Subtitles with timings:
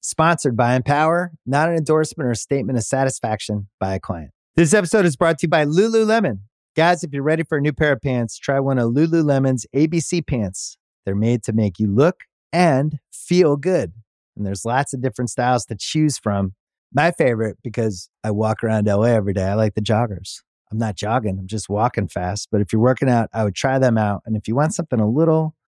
[0.00, 4.30] Sponsored by Empower, not an endorsement or statement of satisfaction by a client.
[4.54, 6.40] This episode is brought to you by Lululemon.
[6.76, 10.24] Guys, if you're ready for a new pair of pants, try one of Lululemon's ABC
[10.24, 10.78] pants.
[11.04, 12.20] They're made to make you look
[12.52, 13.92] and feel good.
[14.36, 16.54] And there's lots of different styles to choose from.
[16.94, 20.42] My favorite, because I walk around LA every day, I like the joggers.
[20.70, 22.48] I'm not jogging, I'm just walking fast.
[22.52, 24.22] But if you're working out, I would try them out.
[24.26, 25.56] And if you want something a little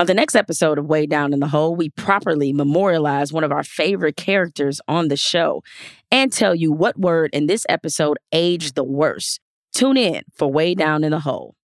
[0.00, 3.50] On the next episode of Way Down in the Hole, we properly memorialize one of
[3.50, 5.64] our favorite characters on the show
[6.12, 9.40] and tell you what word in this episode aged the worst.
[9.72, 11.56] Tune in for Way Down in the Hole.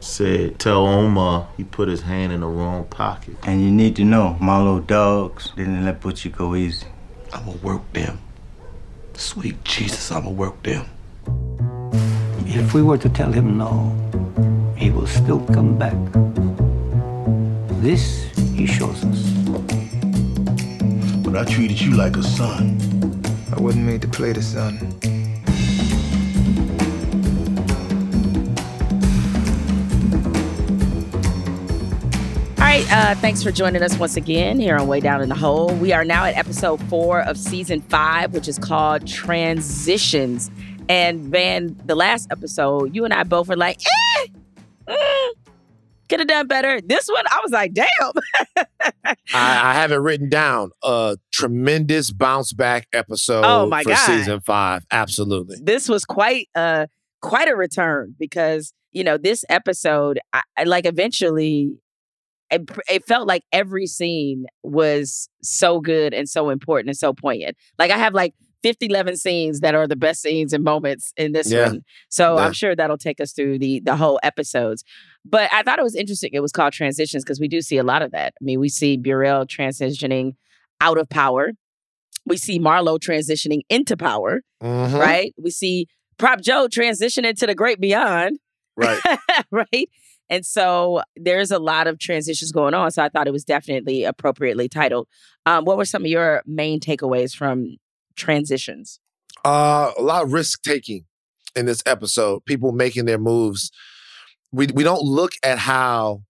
[0.00, 3.36] Said, tell Omar he put his hand in the wrong pocket.
[3.44, 6.88] And you need to know, my little dogs didn't let Butchie go easy.
[7.32, 8.18] I'ma work them.
[9.14, 10.86] Sweet Jesus, I'ma work them.
[12.46, 13.94] If we were to tell him no,
[14.76, 15.94] he will still come back.
[17.82, 19.28] This he shows us.
[21.24, 22.78] But I treated you like a son.
[23.50, 24.78] I wasn't made to play the son.
[32.56, 35.34] All right, uh, thanks for joining us once again here on Way Down in the
[35.34, 35.74] Hole.
[35.74, 40.52] We are now at episode four of season five, which is called Transitions.
[40.88, 44.26] And Van, the last episode, you and I both were like, eh,
[44.86, 45.30] mm,
[46.12, 46.80] could have done better.
[46.80, 47.86] This one, I was like, damn.
[49.06, 50.70] I, I have it written down.
[50.82, 54.06] A tremendous bounce back episode Oh, my for God.
[54.06, 54.84] season five.
[54.90, 55.56] Absolutely.
[55.62, 56.86] this was quite uh
[57.20, 61.70] quite a return because you know this episode I, I like eventually
[62.50, 67.56] it, it felt like every scene was so good and so important and so poignant
[67.78, 71.32] like i have like 50 11 scenes that are the best scenes and moments in
[71.32, 71.66] this Yeah.
[71.68, 72.44] one so Yeah.
[72.46, 74.84] i'm sure that'll take us through the the whole episodes
[75.24, 77.82] but i thought it was interesting it was called transitions because we do see a
[77.82, 80.34] lot of that i mean we see burrell transitioning
[80.80, 81.50] out of power
[82.26, 84.98] we see marlo transitioning into power Mhm.
[85.00, 85.34] right?
[85.42, 85.86] We see
[86.18, 88.38] Prop Joe transitioning to the great beyond,
[88.76, 89.00] Right.
[89.50, 89.88] right?
[90.30, 92.92] And so there's a lot of transitions going on.
[92.92, 95.08] So I thought it was definitely appropriately titled.
[95.46, 97.76] Um, what were some of your main takeaways from
[98.16, 99.00] transitions?
[99.44, 101.04] Uh, a lot of risk taking
[101.56, 102.44] in this episode.
[102.44, 103.70] People making their moves.
[104.52, 106.22] We we don't look at how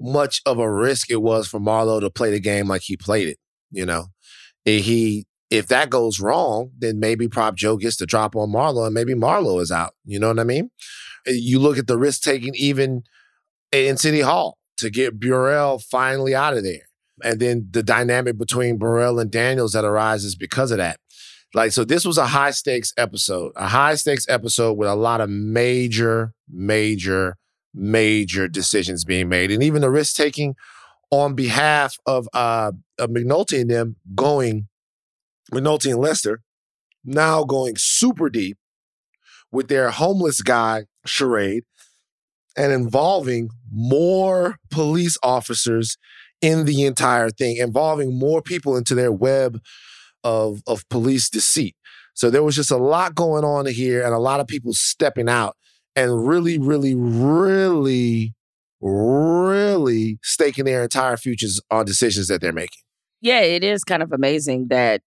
[0.00, 3.28] much of a risk it was for Marlo to play the game like he played
[3.28, 3.38] it.
[3.70, 4.06] You know,
[4.64, 8.86] if he if that goes wrong, then maybe Prop Joe gets to drop on Marlo,
[8.86, 9.94] and maybe Marlo is out.
[10.04, 10.70] You know what I mean?
[11.26, 13.02] You look at the risk taking even
[13.70, 16.88] in City Hall to get Burrell finally out of there,
[17.22, 20.98] and then the dynamic between Burrell and Daniels that arises because of that.
[21.54, 25.20] Like, so this was a high stakes episode, a high stakes episode with a lot
[25.20, 27.36] of major, major,
[27.74, 29.50] major decisions being made.
[29.50, 30.54] And even the risk taking
[31.10, 34.68] on behalf of uh of McNulty and them going,
[35.52, 36.40] McNulty and Lester,
[37.04, 38.56] now going super deep
[39.50, 41.64] with their homeless guy charade
[42.56, 45.98] and involving more police officers
[46.40, 49.60] in the entire thing, involving more people into their web
[50.24, 51.76] of of police deceit.
[52.14, 55.28] So there was just a lot going on here and a lot of people stepping
[55.28, 55.56] out
[55.96, 58.34] and really, really, really,
[58.80, 62.82] really staking their entire futures on decisions that they're making.
[63.20, 65.00] Yeah, it is kind of amazing that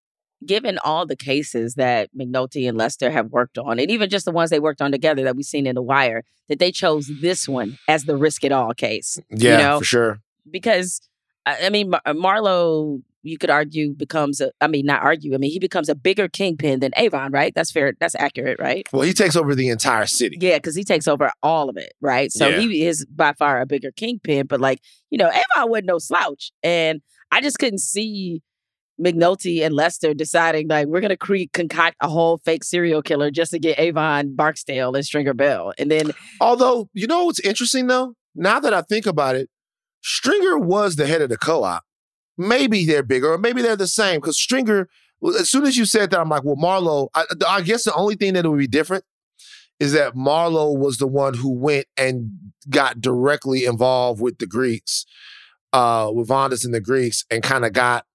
[0.46, 4.32] given all the cases that McNulty and Lester have worked on, and even just the
[4.32, 7.48] ones they worked on together that we've seen in The Wire, that they chose this
[7.48, 9.20] one as the risk it all case.
[9.30, 9.80] Yeah, you know?
[9.80, 10.20] for sure.
[10.50, 11.02] because
[11.46, 14.52] I mean Mar- uh, Marlo, you could argue becomes a.
[14.62, 15.34] I mean, not argue.
[15.34, 17.54] I mean, he becomes a bigger kingpin than Avon, right?
[17.56, 17.94] That's fair.
[18.00, 18.88] That's accurate, right?
[18.94, 20.38] Well, he takes over the entire city.
[20.40, 22.32] Yeah, because he takes over all of it, right?
[22.32, 22.60] So Yeah.
[22.60, 24.46] he is by far a bigger kingpin.
[24.48, 24.80] But like,
[25.10, 27.02] you know, Avon wasn't no slouch, and
[27.32, 28.42] I just couldn't see
[29.04, 33.52] McNulty and Lester deciding like we're gonna cre- concoct a whole fake serial killer just
[33.52, 38.14] to get Avon Barksdale and Stringer Bell, and then Although, you know what's interesting though?
[38.36, 39.50] now that I think about it,
[40.02, 41.84] Stringer was the head of the co-op.
[42.38, 44.20] Maybe they're bigger, or maybe they're the same.
[44.20, 44.90] Because Stringer,
[45.40, 47.10] as soon as you said that, I'm like, well, Marlo.
[47.14, 49.04] I, I guess the only thing that would be different
[49.80, 52.32] is that Marlo was the one who went and
[52.70, 55.06] got directly involved with the Greeks,
[55.74, 58.06] uh, with Vondas and the Greeks, and kind of got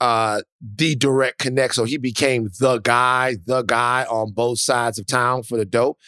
[0.00, 1.74] uh the direct connect.
[1.74, 5.98] So he became the guy, the guy on both sides of town for the dope.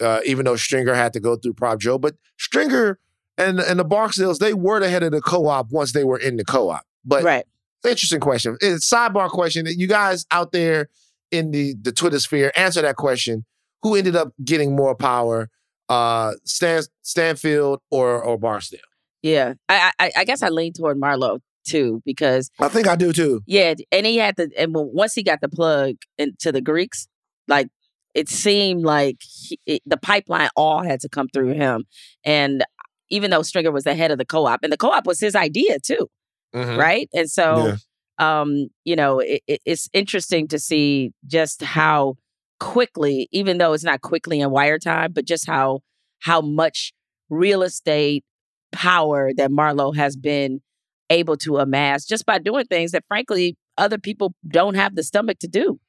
[0.00, 2.98] Uh, even though Stringer had to go through Prop Joe, but Stringer
[3.36, 6.36] and and the Barksdales, they were the head of the co-op once they were in
[6.36, 6.84] the co-op.
[7.04, 7.44] But right.
[7.84, 8.56] interesting question.
[8.60, 9.64] It's a sidebar question.
[9.64, 10.88] that You guys out there
[11.30, 13.44] in the the Twitter sphere, answer that question.
[13.82, 15.48] Who ended up getting more power,
[15.88, 18.80] uh, Stan Stanfield or or Barksdale?
[19.22, 23.12] Yeah, I, I I guess I lean toward Marlo too because I think I do
[23.12, 23.42] too.
[23.46, 27.06] yeah, and he had the and once he got the plug into the Greeks,
[27.48, 27.68] like
[28.14, 31.84] it seemed like he, it, the pipeline all had to come through him,
[32.24, 32.64] and
[33.08, 35.78] even though Stringer was the head of the co-op, and the co-op was his idea
[35.80, 36.08] too,
[36.54, 36.76] Mhm.
[36.76, 37.08] right?
[37.14, 37.76] And so,
[38.18, 38.40] Yeah.
[38.42, 42.16] um, you know, it, it, it's interesting to see just how
[42.58, 45.80] quickly, even though it's not quickly in wire time, but just how
[46.20, 46.92] how much
[47.30, 48.24] real estate
[48.72, 50.60] power that Marlo has been
[51.08, 55.38] able to amass just by doing things that frankly other people don't have the stomach
[55.40, 55.80] to do.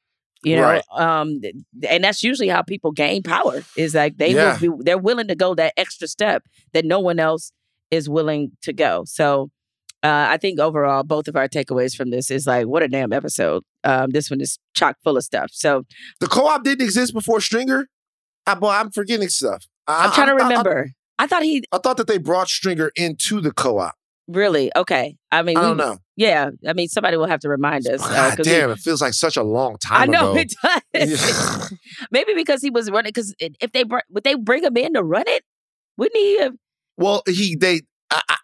[0.44, 0.84] You know, Right.
[0.96, 1.40] um,
[1.88, 3.62] and that's usually how people gain power.
[3.78, 4.58] Is like they Yeah.
[4.60, 6.44] will be, they're willing to go that extra step
[6.74, 7.52] that no one else
[7.92, 9.04] is willing to go.
[9.06, 9.52] So,
[10.04, 13.14] uh, I think overall, both of our takeaways from this is like, what a damn
[13.14, 13.64] episode.
[13.84, 15.50] Um, this one is chock full of stuff.
[15.54, 15.84] So
[16.20, 17.88] The co-op didn't exist before Stringer.
[18.48, 19.66] I, boy, I'm forgetting stuff.
[19.88, 20.90] I, I'm trying to I- I- remember.
[21.20, 23.94] I, thought he I, thought that they brought Stringer into the co-op.
[24.28, 25.18] really okay.
[25.32, 25.98] I mean, I we- don't know.
[26.18, 28.02] Yeah, I mean, somebody will have to remind us.
[28.04, 30.40] uh, 'cause we- damn, it feels like such a long time I know ago.
[30.42, 30.54] it
[30.94, 31.72] does.
[32.12, 33.10] Maybe because he was running.
[33.10, 35.44] Because if they br- would they bring him in to run it,
[35.98, 36.40] wouldn't he?
[36.40, 36.54] Have,
[36.98, 37.82] Well, he they
[38.12, 38.36] I, I,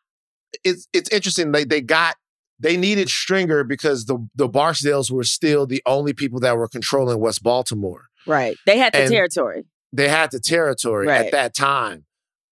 [0.64, 1.52] it's it's interesting.
[1.52, 2.16] They they got
[2.60, 7.20] they needed Stringer because the the Barksdales were still the only people that were controlling
[7.20, 8.06] West Baltimore.
[8.26, 8.56] right.
[8.66, 9.66] They had the And- territory.
[9.94, 11.26] They had the territory Right.
[11.28, 12.06] at that time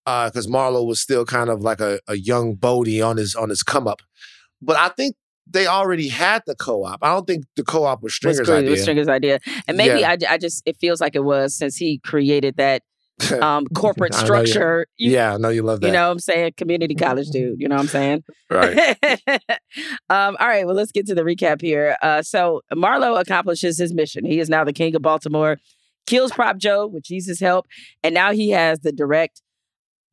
[0.05, 3.49] uh, because Marlo was still kind of like a, a young Bodie on his on
[3.49, 4.01] his come up.
[4.61, 5.15] But I think
[5.47, 6.99] they already had the co-op.
[7.03, 8.69] I don't think the co-op was Was, Stringer's cre- idea.
[8.71, 10.11] was Stringer's idea, and maybe Yeah.
[10.11, 12.81] I, I just it feels like it was since he created that
[13.41, 14.87] um, corporate I know you- structure.
[14.97, 15.87] You, yeah, I know you love that.
[15.87, 16.53] you know what I'm saying?
[16.57, 17.59] Community college dude.
[17.59, 18.23] You know what I'm saying?
[18.49, 18.97] right?
[20.09, 21.97] um, all right, well, let's get to the recap here.
[22.01, 24.25] Uh, so Marlo accomplishes his mission.
[24.25, 25.57] He is now the king of Baltimore,
[26.05, 27.67] kills Prop Joe with Jesus' help,
[28.03, 29.41] and now he has the direct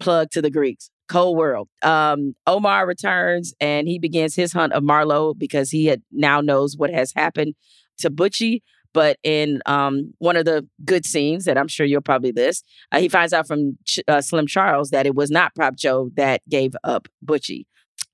[0.00, 0.90] plug to the Greeks.
[1.08, 1.68] Cold world.
[1.82, 6.74] Um, Omar returns and he begins his hunt of Marlo because he had now knows
[6.76, 7.54] what has happened
[7.98, 8.60] to Butchie.
[8.94, 12.98] But in um, one of the good scenes that I'm sure you'll probably list, uh,
[13.00, 16.42] he finds out from Ch- uh, Slim Charles that it was not Prop Joe that
[16.48, 17.64] gave up Butchie.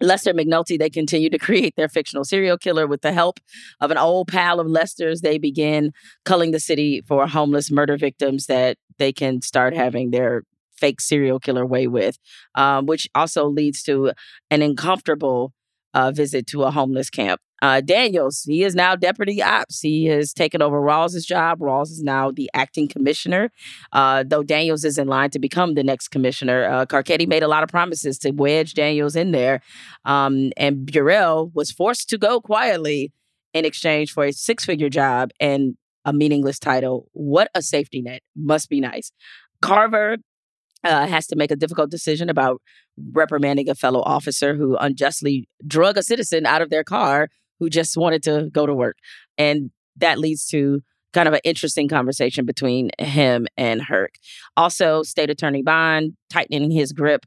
[0.01, 3.41] Lester McNulty, they continue to create their fictional serial killer with the help
[3.81, 5.21] of an old pal of Lester's.
[5.21, 5.93] They begin
[6.25, 10.43] culling the city for homeless murder victims that they can start having their
[10.77, 12.19] fake serial killer way with,
[12.55, 14.13] um, which also leads to
[14.51, 15.53] an uncomfortable
[15.95, 17.41] uh, visit to a homeless camp.
[17.61, 19.81] Uh, Daniels, he is now deputy ops.
[19.81, 21.59] He has taken over Rawls's job.
[21.59, 23.51] Rawls is now the acting commissioner.
[23.93, 27.49] Uh, though Daniels is in line to become the next commissioner, uh, Carcetti made a
[27.49, 29.61] lot of promises to wedge Daniels in there.
[30.05, 33.13] Um, and Burrell was forced to go quietly
[33.55, 37.09] in exchange for a six figure job and a meaningless title.
[37.13, 38.23] What a safety net.
[38.37, 39.11] Must be nice.
[39.61, 40.19] Carver
[40.85, 42.61] uh, has to make a difficult decision about
[43.13, 47.97] reprimanding a fellow officer who unjustly drug a citizen out of their car who just
[47.97, 48.97] wanted to go to work.
[49.37, 50.81] And that leads to
[51.13, 54.15] kind of an interesting conversation between him and Herc.
[54.57, 57.27] Also, State Attorney Bond tightening his grip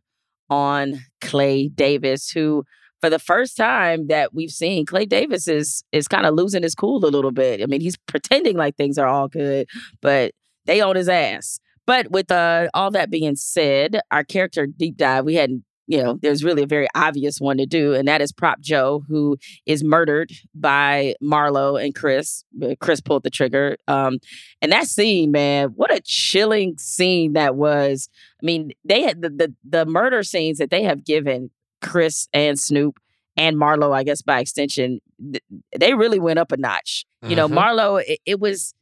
[0.50, 2.64] on Clay Davis, who
[3.02, 6.76] for the first time that we've seen, Clay Davis is is kind of losing his
[6.76, 7.62] cool a little bit.
[7.62, 9.68] I mean, he's pretending like things are all good,
[10.02, 10.34] but
[10.66, 11.60] they own his ass.
[11.92, 16.18] But with uh, all that being said, our character deep dive, we hadn't, you know,
[16.22, 19.84] there's really a very obvious one to do, and that is Prop Joe, who is
[19.84, 22.46] murdered by Marlo and Chris.
[22.80, 23.76] Chris pulled the trigger.
[23.90, 24.20] Um,
[24.62, 28.08] and that scene, man, what a chilling scene that was.
[28.42, 31.50] I mean, they had the the, the murder scenes that they have given
[31.82, 33.00] Chris and Snoop
[33.36, 35.44] and Marlo, I guess by extension, th-
[35.78, 37.06] they really went up a notch.
[37.28, 37.58] You know, Mhm.
[37.58, 38.74] Marlo, it, it was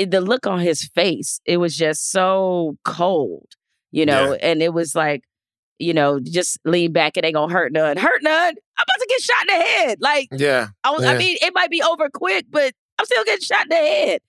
[0.00, 3.48] it, the look on his face, it was just so cold,
[3.90, 5.22] you know, and it was like,
[5.78, 7.96] you know, just lean back, it ain't gonna hurt none.
[7.96, 8.32] Hurt none.
[8.32, 9.98] I'm about to get shot in the head.
[10.00, 10.68] Like, Yeah.
[10.84, 13.68] I was, I mean, it might be over quick, but I'm still getting shot in
[13.70, 14.20] the head.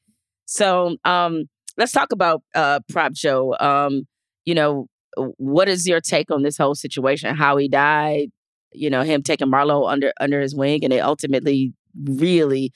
[0.46, 1.46] So um
[1.78, 3.56] let's talk about uh Prop Joe.
[3.60, 4.08] Um,
[4.46, 7.36] you know, what is your take on this whole situation?
[7.36, 8.30] How he died,
[8.74, 11.74] you know, him taking Marlo under under his wing, and it ultimately
[12.06, 12.72] really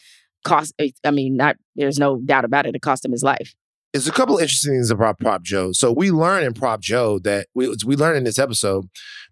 [0.45, 0.73] cost.
[0.79, 2.75] eh, I mean, not there's no doubt about it.
[2.75, 3.53] It cost him his life.
[3.91, 5.71] There's a couple of interesting things about Prop Joe.
[5.71, 8.85] So we learn in Prop Joe that we we learn in this episode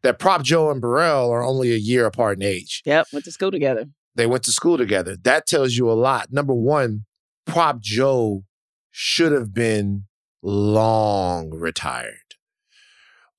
[0.04, 2.82] that Prop Joe and Burrell are only a year apart in age.
[2.86, 3.86] Yep, went to school together.
[4.16, 5.16] They went to school together.
[5.16, 6.32] That tells you a lot.
[6.32, 7.06] Number one,
[7.46, 8.44] Prop Joe
[8.92, 10.06] should have been
[10.42, 12.23] long retired.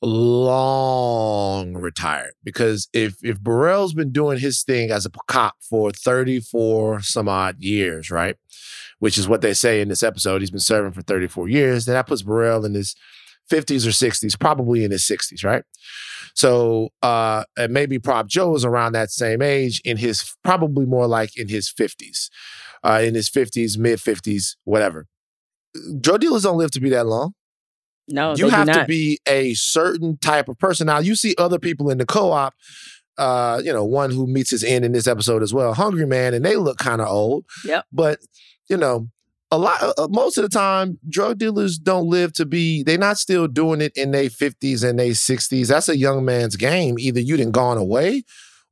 [0.06, 2.34] Long retired.
[2.44, 7.56] Because if if Burrell's been doing his thing as a cop for 34 some odd
[7.58, 8.36] years, right?
[8.98, 10.42] Which is what they say in this episode.
[10.42, 11.86] He's been serving for 34 years.
[11.86, 12.94] Then that puts Burrell in his
[13.50, 15.64] 50s or 60s, probably in his 60s, right?
[16.34, 21.06] So uh and maybe Prop Joe is around that same age in his probably more
[21.06, 22.28] like in his 50s.
[22.82, 25.06] Uh in his 50s, mid 50s, whatever.
[26.00, 27.32] Drug dealers don't live to be that long.
[28.08, 30.86] No, you have to be a certain type of person.
[30.86, 32.54] Now you see other people in the co-op,
[33.16, 36.34] uh, you know, one who meets his end in this episode as well, Hungry Man,
[36.34, 37.44] and they look kind of old.
[37.64, 37.86] Yep.
[37.92, 38.18] But
[38.68, 39.08] you know,
[39.50, 42.82] a lot, uh, most of the time, drug dealers don't live to be.
[42.82, 45.68] They're not still doing it in their fifties and their sixties.
[45.68, 46.98] That's a young man's game.
[46.98, 48.24] Either you done gone away,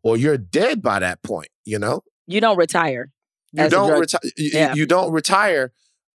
[0.02, 1.48] or you're dead by that point.
[1.64, 3.10] You know, You don't retire.
[3.52, 4.20] you don't retire.
[4.36, 4.74] You, Yeah.
[4.74, 5.72] you don't retire.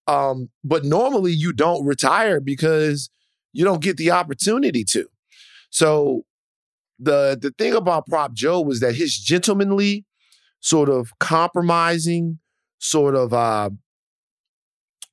[0.07, 3.09] Um, but normally you don't retire because
[3.53, 5.07] you don't get the opportunity to.
[5.69, 6.23] So
[6.99, 10.05] the the thing about Prop Joe was that his gentlemanly,
[10.59, 12.39] sort of compromising,
[12.79, 13.69] sort of uh,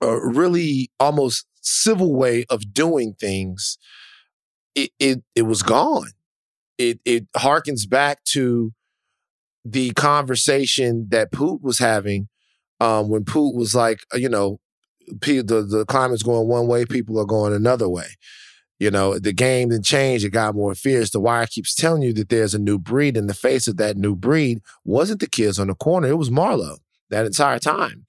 [0.01, 3.79] really almost civil way of doing things,
[4.75, 6.11] it it it was gone.
[6.79, 8.73] It it harkens back to
[9.65, 12.29] the conversation that Poot was having
[12.81, 14.61] um, when Poot was like, uh, you know,
[15.07, 18.07] the the climate's going one way, people are going another way.
[18.79, 21.11] You know, the game didn't change; it got more fierce.
[21.11, 23.97] The Wire keeps telling you that there's a new breed, and the face of that
[23.97, 26.79] new breed wasn't the kids on the corner; it was Marlo
[27.11, 28.07] that entire time.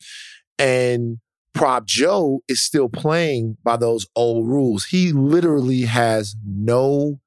[0.58, 1.20] And
[1.54, 4.86] Prop Joe is still playing by those old rules.
[4.86, 7.20] He literally has no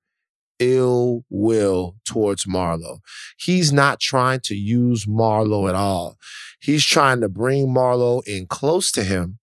[0.59, 2.99] ill will towards Marlo.
[3.39, 6.17] He's not trying to use Marlo at all.
[6.61, 9.39] He's trying to bring Marlo in close to him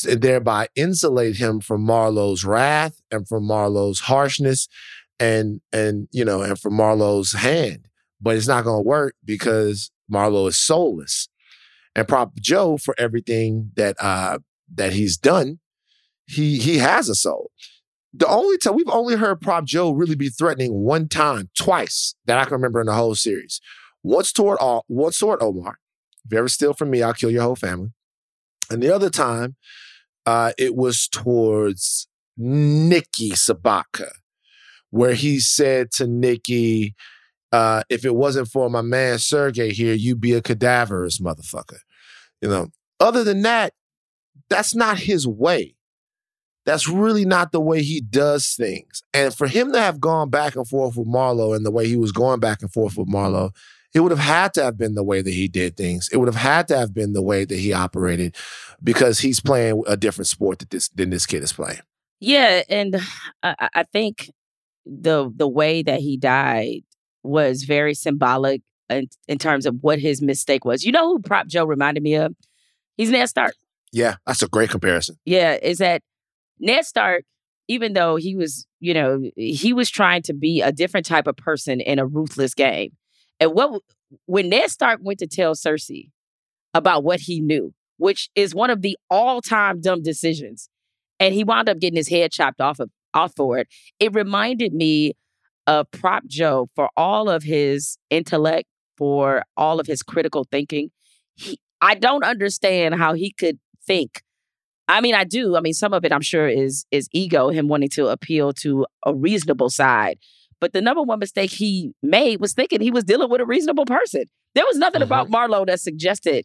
[0.00, 4.68] thereby insulate him from Marlo's wrath and from Marlo's harshness
[5.20, 7.88] and and you know and from Marlo's hand.
[8.20, 11.28] But it's not to work because Marlo is soulless.
[11.94, 14.38] And Prop Joe for everything that uh
[14.74, 15.58] that he's done,
[16.26, 17.50] he he has a soul.
[18.14, 22.38] The only time we've only heard Prop Joe really be threatening one time, twice that
[22.38, 23.60] I can remember in the whole series.
[24.02, 25.78] Once toward all, once toward Omar.
[26.24, 27.92] If you ever steal from me, I'll kill your whole family.
[28.70, 29.56] And the other time,
[30.26, 34.10] uh, it was towards Nikki Sobotka,
[34.90, 36.94] where he said to Nikki,
[37.50, 41.78] uh, if it wasn't for my man Sergey here, you'd be a cadaverous motherfucker.
[42.40, 43.74] You know, other than that,
[44.48, 45.76] that's not his way.
[46.64, 49.02] That's really not the way he does things.
[49.12, 51.96] And for him to have gone back and forth with Marlo and the way he
[51.96, 53.50] was going back and forth with Marlo,
[53.94, 56.08] it would have had to have been the way that he did things.
[56.12, 58.36] It would have had to have been the way that he operated
[58.82, 61.80] because he's playing a different sport that this than this kid is playing.
[62.20, 62.96] Yeah, and
[63.42, 64.30] I, I- think
[64.86, 66.82] the the way that he died
[67.22, 70.84] was very symbolic in, in terms of what his mistake was.
[70.84, 72.34] You know who Prop Joe reminded me of?
[72.96, 73.54] He's Ned Stark.
[73.92, 75.16] Yeah, that's a great comparison.
[75.24, 76.02] Yeah, is that
[76.58, 77.24] Ned Stark,
[77.68, 81.36] even though he was, you know, he was trying to be a different type of
[81.36, 82.92] person in a ruthless game.
[83.40, 83.82] And what
[84.26, 86.10] when Ned Stark went to tell Cersei
[86.74, 90.68] about what he knew, which is one of the all-time dumb decisions,
[91.18, 93.68] and he wound up getting his head chopped off of off for it,
[94.00, 95.12] it reminded me
[95.66, 100.90] of Prop Joe for all of his intellect, for all of his critical thinking.
[101.34, 104.22] He, I don't understand how he could think
[104.88, 105.56] I mean, I do.
[105.56, 108.86] I mean, some of it I'm sure is is ego, him wanting to appeal to
[109.06, 110.18] a reasonable side.
[110.62, 113.84] But the number one mistake he made was thinking he was dealing with a reasonable
[113.84, 114.26] person.
[114.54, 115.34] There was nothing about mm-hmm.
[115.52, 116.44] Marlo that suggested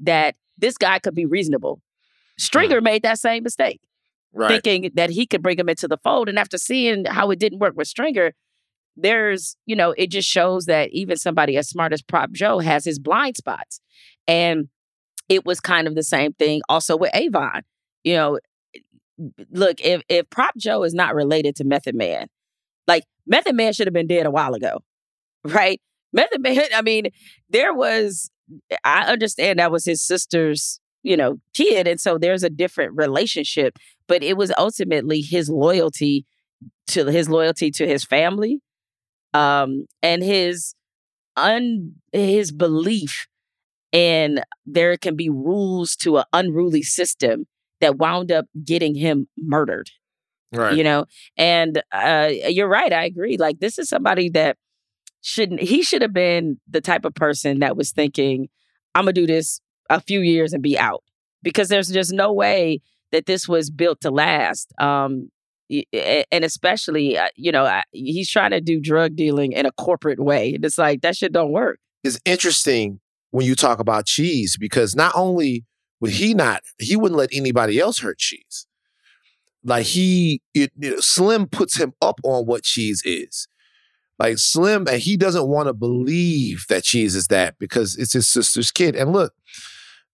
[0.00, 1.80] that this guy could be reasonable.
[2.40, 2.84] Stringer mm-hmm.
[2.84, 3.80] made that same mistake,
[4.32, 4.60] Right.
[4.60, 6.28] thinking that he could bring him into the fold.
[6.28, 8.32] And after seeing how it didn't work with Stringer,
[8.96, 12.84] there's, you know, it just shows that even somebody as smart as Prop Joe has
[12.84, 13.80] his blind spots.
[14.26, 14.70] And
[15.28, 17.62] it was kind of the same thing also with Avon.
[18.02, 18.38] You know,
[19.52, 22.26] look, if if Prop Joe is not related to Method Man,
[22.88, 24.80] like Method Man should have been dead a while ago,
[25.44, 25.80] right?
[26.12, 27.06] Method Man, I mean,
[27.48, 28.30] there was
[28.84, 33.78] I understand that was his sister's, you know, kid, and so there's a different relationship,
[34.06, 36.26] but it was ultimately his loyalty
[36.88, 38.60] to his loyalty to his family,
[39.34, 40.74] um, and his
[41.36, 43.26] un his belief
[43.92, 47.46] in there can be rules to an unruly system
[47.80, 49.90] that wound up getting him murdered.
[50.52, 50.76] Right.
[50.76, 51.06] You know,
[51.36, 52.92] and uh, you're right.
[52.92, 53.36] I agree.
[53.38, 54.56] Like this is somebody that
[55.22, 55.60] shouldn't.
[55.60, 58.48] He should have been the type of person that was thinking,
[58.94, 61.02] "I'm gonna do this a few years and be out,"
[61.42, 62.80] because there's just no way
[63.12, 64.72] that this was built to last.
[64.78, 65.30] Um,
[65.92, 70.54] and especially, uh, you know, he's trying to do drug dealing in a corporate way.
[70.54, 71.78] And it's like that shit don't work.
[72.04, 75.64] It's interesting when you talk about cheese because not only
[76.00, 78.66] would he not, he wouldn't let anybody else hurt cheese.
[79.64, 83.46] Like he, it, Slim puts him up on what cheese is.
[84.18, 88.28] Like Slim, and he doesn't want to believe that cheese is that because it's his
[88.28, 88.94] sister's kid.
[88.94, 89.32] And look,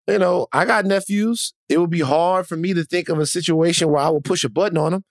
[0.06, 1.52] you know, I got nephews.
[1.68, 4.44] It would be hard for me to think of a situation where I would push
[4.44, 5.04] a button on them.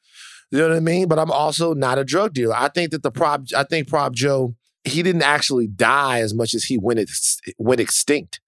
[0.49, 1.07] You know what I mean?
[1.07, 2.55] But I'm also not a drug dealer.
[2.55, 6.53] I think that the prop, I think Prop Joe, he didn't actually die as much
[6.53, 8.39] as he went ex- went extinct.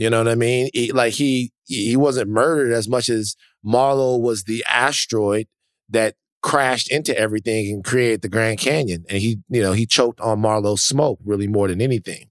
[0.00, 0.70] You know what I mean?
[0.72, 5.46] He- like he he wasn't murdered as much as Marlo was the asteroid
[5.90, 9.04] that crashed into everything and created the Grand Canyon.
[9.10, 12.30] And he, you know, he choked on Marlo's smoke really more than anything.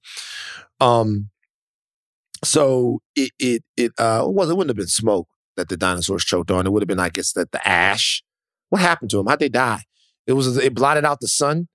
[0.80, 1.30] Um,
[2.44, 6.50] so it it it uh well, it wouldn't have been smoke that the dinosaurs choked
[6.50, 6.66] on.
[6.66, 8.24] It would have been, I guess, that the ash.
[8.70, 9.28] What happened to them?
[9.28, 9.84] How'd they die?
[10.26, 11.68] It was it blotted out the sun,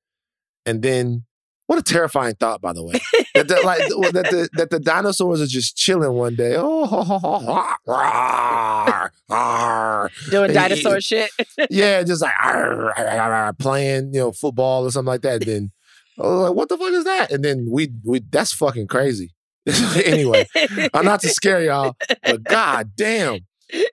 [0.67, 1.25] and then
[1.67, 2.93] what a terrifying thought, by the way.
[3.35, 3.79] that, the, like
[4.13, 6.55] that the that the dinosaurs are just chilling one day.
[6.57, 10.31] Oh, rawr, rawr.
[10.31, 11.31] Doing And dinosaur shit.
[11.71, 15.45] yeah, just like "Arr, arr, arr, arr," playing, you know, football or something like that.
[15.45, 15.73] then,
[16.19, 17.33] oh, like, what the fuck is that?
[17.33, 19.35] And then we we that's fucking crazy.
[20.05, 23.41] anyway, I'm uh, not to scare y'all, but god damn.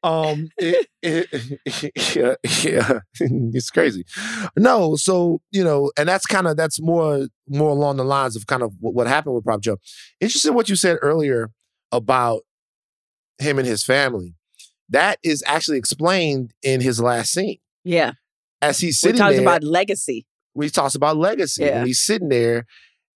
[0.03, 2.99] Um it, it, yeah, yeah,
[3.53, 4.05] it's crazy.
[4.57, 8.47] No, so you know, and that's kind of that's more more along the lines of
[8.47, 9.77] kind of what, what happened with Prop Joe.
[10.19, 11.49] Interesting what you said earlier
[11.91, 12.41] about
[13.39, 14.35] him and his family.
[14.89, 18.13] That is actually explained in his last scene yeah.
[18.61, 19.41] as he's We sitting talked there.
[19.41, 20.25] about legacy.
[20.53, 21.77] we talks about legacy Yeah.
[21.79, 22.65] and he's sitting there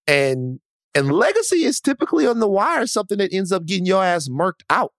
[0.07, 0.59] and
[0.95, 4.61] and legacy is typically on the wire something that ends up getting your ass murked
[4.69, 4.93] out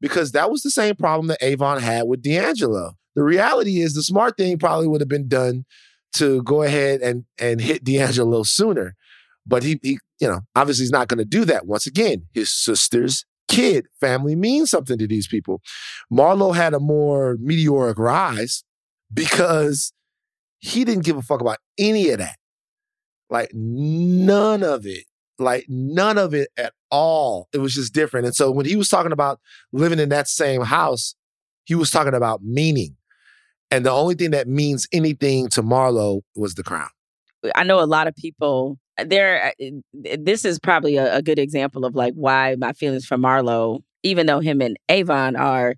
[0.00, 4.02] because that was the same problem that avon had with d'angelo the reality is the
[4.02, 5.64] smart thing probably would have been done
[6.12, 8.94] to go ahead and and hit d'angelo sooner
[9.46, 12.50] but he, he you know obviously he's not going to do that once again his
[12.52, 15.60] sister's kid family means something to these people
[16.12, 18.62] marlo had a more meteoric rise
[19.12, 19.92] because
[20.60, 22.36] he didn't give a fuck about any of that.
[23.28, 25.04] Like none of it.
[25.40, 27.48] Like none of it at all.
[27.52, 28.26] It was just different.
[28.26, 29.40] And so when he was talking about
[29.72, 31.14] living in that same house,
[31.64, 32.96] he was talking about meaning.
[33.70, 36.88] And the only thing that means anything to Marlo was the crown.
[37.54, 39.52] I know a lot of people there.
[39.60, 39.70] uh,
[40.18, 44.26] This is probably a, a good example of like why my feelings for Marlo, even
[44.26, 45.76] though him and Avon are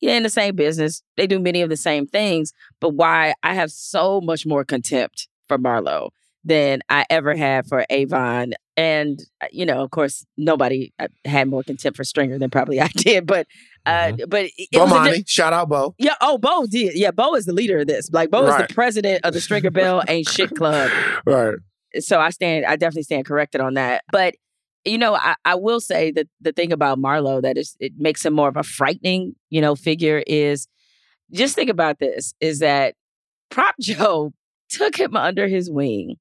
[0.00, 3.54] yeah, in the same business, they do many of the same things, but why I
[3.54, 6.10] have so much more contempt for Marlo
[6.44, 8.54] than I ever had for Avon.
[8.76, 12.80] And uh, you know, of course, nobody uh, had more contempt for Stringer than probably
[12.80, 13.26] I did.
[13.26, 13.46] But
[13.86, 15.94] uh, but it, was a di- shout out Bo.
[15.98, 16.14] yeah.
[16.20, 16.94] Oh, Bo did.
[16.94, 18.10] Yeah, Bo is the leader of this.
[18.12, 20.90] Like Bo is the president of the Stringer Bell Ain't Shit Club
[21.26, 21.54] Right.
[22.00, 24.02] so I stand, I definitely stand corrected on that.
[24.10, 24.34] But
[24.84, 28.24] you know, I, I will say that the thing about Marlo that is it makes
[28.24, 30.66] him more of a frightening, you know, figure is
[31.32, 32.94] just think about this: is that
[33.50, 34.32] Prop Joe
[34.70, 36.16] took him under his wing.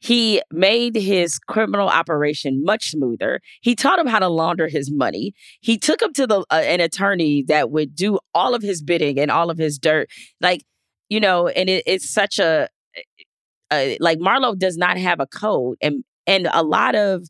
[0.00, 3.40] He made his criminal operation much smoother.
[3.60, 5.34] He taught him how to launder his money.
[5.60, 9.18] He took him to the uh, an attorney that would do all of his bidding
[9.18, 10.08] and all of his dirt.
[10.40, 10.62] Like,
[11.10, 12.68] you know, and it, it's such a
[13.70, 17.28] uh, like Marlo does not have a code, and and a lot of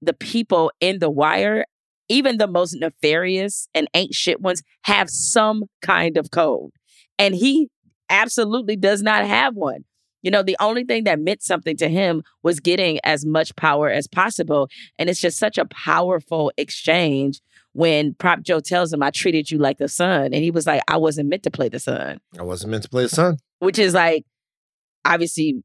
[0.00, 1.64] the people in the wire,
[2.08, 6.70] even the most nefarious and ain't shit ones, have some kind of code,
[7.18, 7.68] and he
[8.08, 9.84] absolutely does not have one.
[10.26, 13.88] You know, the only thing that meant something to him was getting as much power
[13.88, 17.40] as possible, and it's just such a powerful exchange.
[17.74, 20.82] When Prop Joe tells him, "I treated you like the son," and he was like,
[20.88, 23.36] "I wasn't meant to play the son," I wasn't meant to play the son.
[23.60, 24.24] which is like
[25.04, 25.62] obviously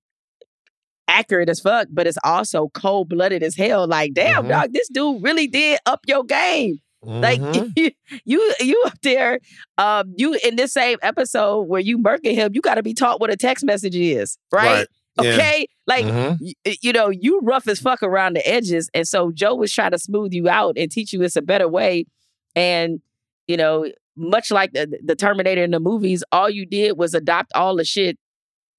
[1.07, 3.87] accurate as fuck, but it's also cold blooded as hell.
[3.87, 4.49] Like, damn, Mhm.
[4.49, 6.81] dog, this dude really did up your game.
[7.03, 7.73] Like Mhm.
[7.75, 7.91] you,
[8.25, 9.39] you, you up there,
[9.77, 13.19] um, you in this same episode where you murking him, you got to be taught
[13.19, 14.65] what a text message is, right?
[14.65, 14.87] Right.
[15.21, 15.31] Yeah.
[15.33, 16.37] Okay, like Mhm.
[16.39, 19.91] y- you know, you rough as fuck around the edges, and so Joe was trying
[19.91, 22.05] to smooth you out and teach you it's a better way.
[22.55, 23.01] And
[23.47, 27.51] you know, much like the, the Terminator in the movies, all you did was adopt
[27.55, 28.17] all the shit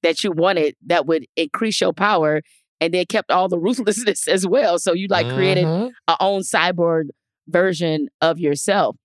[0.03, 2.41] that you wanted that would increase your power
[2.81, 4.79] and then kept all the ruthlessness as well.
[4.79, 5.91] So you like created Mhm.
[6.09, 7.09] a own cyborg
[7.49, 8.97] version of yourself.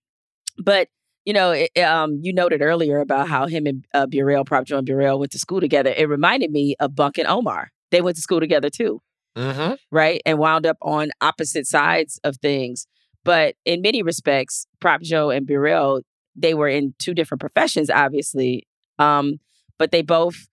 [0.57, 0.89] But
[1.25, 4.77] you know, it, um, you noted earlier about how him and uh, Burrell, Prop Joe
[4.77, 5.93] and Burrell went to school together.
[5.95, 7.69] It reminded me of Bunk and Omar.
[7.91, 9.01] They went to school together too,
[9.37, 9.77] Mhm.
[9.91, 10.21] right?
[10.25, 12.87] And wound up on opposite sides of things.
[13.25, 15.99] But in many respects, Prop Joe and Burrell,
[16.33, 18.65] they were in two different professions, obviously.
[18.97, 19.39] Um,
[19.77, 20.47] but they both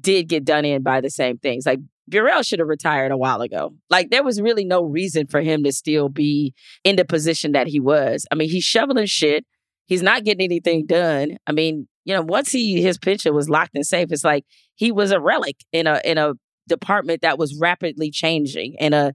[0.00, 1.66] did get done in by the same things.
[1.66, 3.74] Like Burrell should have retired a while ago.
[3.90, 6.54] Like there was really no reason for him to still be
[6.84, 8.26] in the position that he was.
[8.30, 9.44] I mean, he's shoveling shit.
[9.86, 11.36] He's not getting anything done.
[11.46, 14.92] I mean, you know, once he his pension was locked and safe, it's like he
[14.92, 16.34] was a relic in a in a
[16.68, 19.12] department that was rapidly changing in a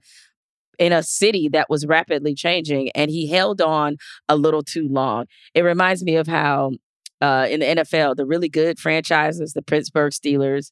[0.78, 3.96] in a city that was rapidly changing and he held on
[4.28, 5.26] a little too long.
[5.54, 6.72] It reminds me of how
[7.20, 10.70] uh, in the NFL, the really good franchises, the Pittsburgh Steelers,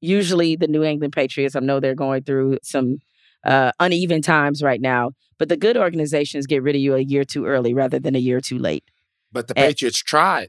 [0.00, 2.98] usually the New England Patriots, I know they're going through some
[3.44, 7.24] uh, uneven times right now, but the good organizations get rid of you a year
[7.24, 8.84] too early rather than a year too late.
[9.32, 9.68] But the Eh.
[9.68, 10.48] Patriots tried.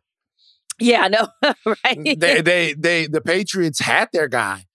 [0.79, 1.27] Yeah, I know,
[1.65, 2.19] right?
[2.19, 4.65] they, they, they, the Patriots had their guy.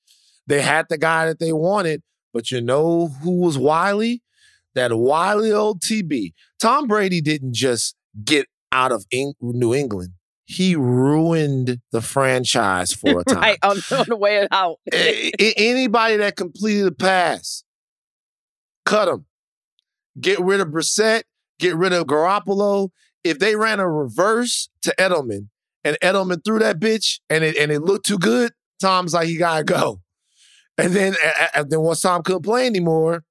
[0.46, 2.02] They had the guy that they wanted.
[2.34, 4.20] But you know who was wily?
[4.74, 6.32] That wily old TB.
[6.60, 9.06] Tom Brady didn't just get out of
[9.40, 10.14] New England.
[10.46, 13.40] He ruined the franchise for a time.
[13.40, 14.78] right on, on the way out.
[14.92, 17.64] A- a- anybody that completed a pass,
[18.84, 19.26] cut them.
[20.20, 21.22] Get rid of Brissett.
[21.58, 22.90] Get rid of Garoppolo.
[23.24, 25.48] If they ran a reverse to Edelman
[25.82, 29.36] and Edelman threw that bitch and it and it looked too good, Tom's like he
[29.36, 30.00] gotta go.
[30.76, 31.14] And then
[31.54, 33.24] a- a- then once Tom couldn't play anymore,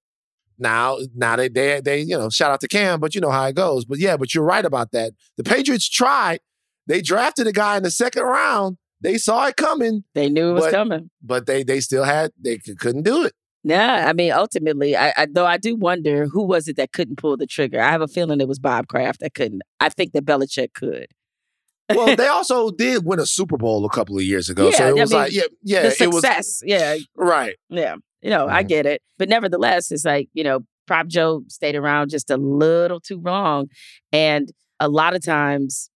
[0.58, 3.46] now now they they they you know shout out to Cam, but you know how
[3.46, 3.86] it goes.
[3.86, 5.14] But yeah, but you're right about that.
[5.38, 6.40] The Patriots tried.
[6.88, 8.78] They drafted a guy in the second round.
[9.02, 11.10] They saw it coming They knew it was But- coming.
[11.22, 13.34] but they they still had they c- couldn't do it.
[13.66, 17.18] Yeah, I mean, ultimately, I, I though I do wonder who was it that couldn't
[17.18, 17.80] pull the trigger.
[17.82, 19.62] I have a feeling it was Bob Kraft that couldn't.
[19.80, 21.08] I think that Belichick could.
[21.94, 24.90] Well, they also did win a Super Bowl a couple of years ago, so Yeah,
[24.90, 27.56] it I was mean, like yeah, yeah, it was yeah, right.
[27.70, 27.96] yeah.
[28.22, 28.68] You know, I Mhm.
[28.70, 33.00] get it, but nevertheless, it's like you know, Prop Joe stayed around just a little
[33.00, 33.68] too long,
[34.12, 34.50] and
[34.82, 35.90] a lot of times,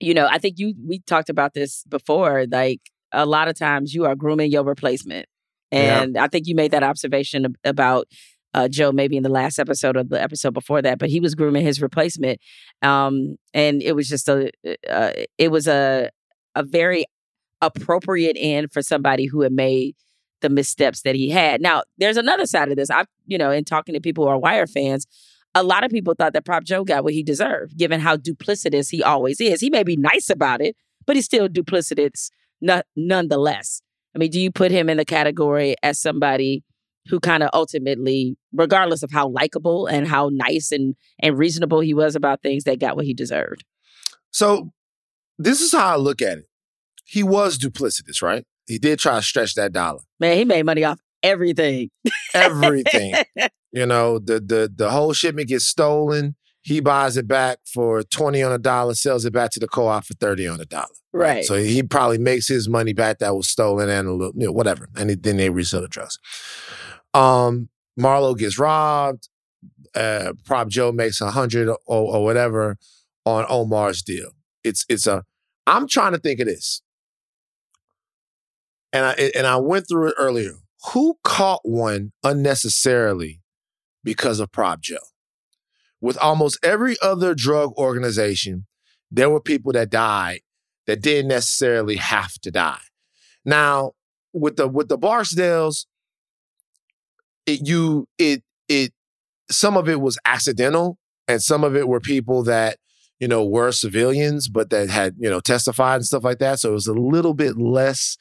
[0.00, 2.46] you know, I think you we talked about this before.
[2.50, 2.80] Like
[3.12, 5.26] a lot of times, you are grooming your replacement,
[5.70, 6.02] Yeah.
[6.02, 8.08] and I think you made that observation about
[8.54, 11.34] uh, Joe maybe in the last episode or the episode before that, but he was
[11.34, 12.40] grooming his replacement,
[12.82, 14.50] um, and it was just a
[14.90, 16.10] uh, it was a
[16.54, 17.06] a very
[17.60, 19.94] appropriate end for somebody who had made
[20.40, 21.60] the missteps that he had.
[21.60, 22.90] Now, there's another side of this.
[22.90, 25.06] I, you know, in talking to people who are Wire fans,
[25.54, 28.90] a lot of people thought that Prop Joe got what he deserved, given how duplicitous
[28.90, 29.60] he always is.
[29.60, 33.82] He may be nice about it, but he's still duplicitous no- nonetheless.
[34.14, 36.64] I mean, do you put him in the category as somebody
[37.08, 41.94] who kind of ultimately, regardless of how likable and how nice and and reasonable he
[41.94, 43.64] was about things, that got what he deserved?
[44.30, 44.72] So
[45.38, 46.44] this is how I look at it.
[47.04, 48.44] He was duplicitous, right?
[48.66, 50.00] He did try to stretch that dollar.
[50.20, 51.90] Man, he made money off everything.
[52.34, 53.14] Everything.
[53.72, 56.36] you know, the the the whole shipment gets stolen.
[56.64, 60.04] He buys it back for 20 on a dollar, sells it back to the co-op
[60.04, 60.86] for 30 on a dollar.
[61.12, 61.44] Right.
[61.44, 64.52] So he probably makes his money back that was stolen and a little, you know,
[64.52, 64.88] whatever.
[64.94, 66.20] And it- then they resell the drugs.
[67.14, 69.28] Um, Marlo gets robbed.
[69.94, 72.78] Uh, Prop Joe makes a hundred or, or whatever
[73.26, 74.30] on Omar's deal.
[74.62, 75.24] It's it's a.
[75.66, 76.80] I'm trying to think of this,
[78.92, 80.54] and I and I went through it earlier.
[80.92, 83.41] Who caught one unnecessarily
[84.04, 84.96] because of Prop Joe?
[86.00, 88.66] With almost every other drug organization,
[89.10, 90.40] there were people that died
[90.86, 92.80] that didn't necessarily have to die.
[93.44, 93.92] Now,
[94.32, 95.86] with the with the Barksdales,
[97.46, 98.92] it you it it
[99.50, 102.78] some of it was accidental and some of it were people that
[103.20, 106.70] you know were civilians but that had you know testified and stuff like that so
[106.70, 108.16] it was a little bit less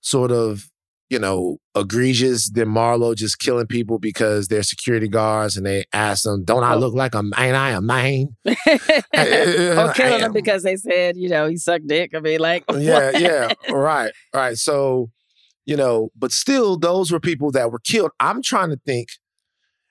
[0.00, 0.70] sort of
[1.10, 6.24] you know egregious than Marlo just killing people because they're security guards and they ask
[6.24, 6.78] them don't I Oh.
[6.78, 8.52] look like a ain't I a man uh,
[9.14, 12.10] or I killing them because they said, you know, he sucked dick.
[12.14, 13.20] I mean, like, yeah, what?
[13.20, 14.56] yeah, right, right.
[14.56, 15.10] So,
[15.64, 18.10] you know, but still, those were people that were killed.
[18.20, 19.08] I'm trying to think,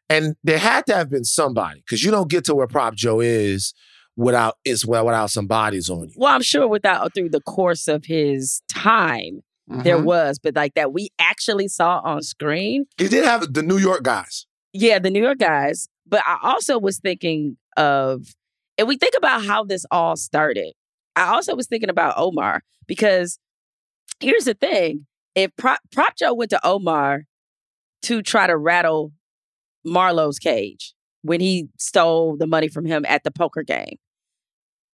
[0.10, 3.20] and there had to have been somebody because you don't get to where Prop Joe
[3.22, 3.74] is
[4.18, 6.14] without is without some bodies on you.
[6.18, 10.04] Well, I'm sure without through the course of his time, there Mhm.
[10.06, 12.86] was, but like that we actually saw on screen.
[12.98, 14.46] he did have the New York guys.
[14.74, 15.88] Yeah, the New York guys.
[16.06, 18.36] But I also was thinking of,
[18.78, 20.74] and we think about how this all started.
[21.16, 23.40] I also was thinking about Omar because
[24.20, 27.24] here's the thing if Prop, Prop Joe went to Omar
[28.04, 29.12] to try to rattle
[29.86, 33.96] Marlo's cage when he stole the money from him at the poker game,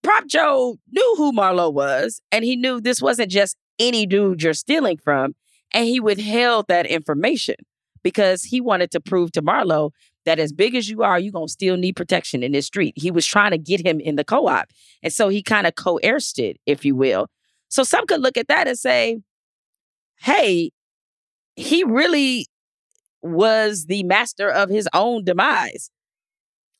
[0.03, 4.53] Prop Joe knew who Marlo was, and he knew this wasn't just any dude you're
[4.53, 5.35] stealing from,
[5.73, 7.55] and he withheld that information
[8.03, 9.91] because he wanted to prove to Marlo
[10.25, 12.93] that as big as you are, you're gonna still need protection in this street.
[12.95, 14.67] He was trying to get him in the co-op.
[15.01, 17.27] And so he kind of coerced it, if you will.
[17.69, 19.19] So some could look at that and say,
[20.19, 20.71] hey,
[21.55, 22.47] he really
[23.21, 25.89] was the master of his own demise.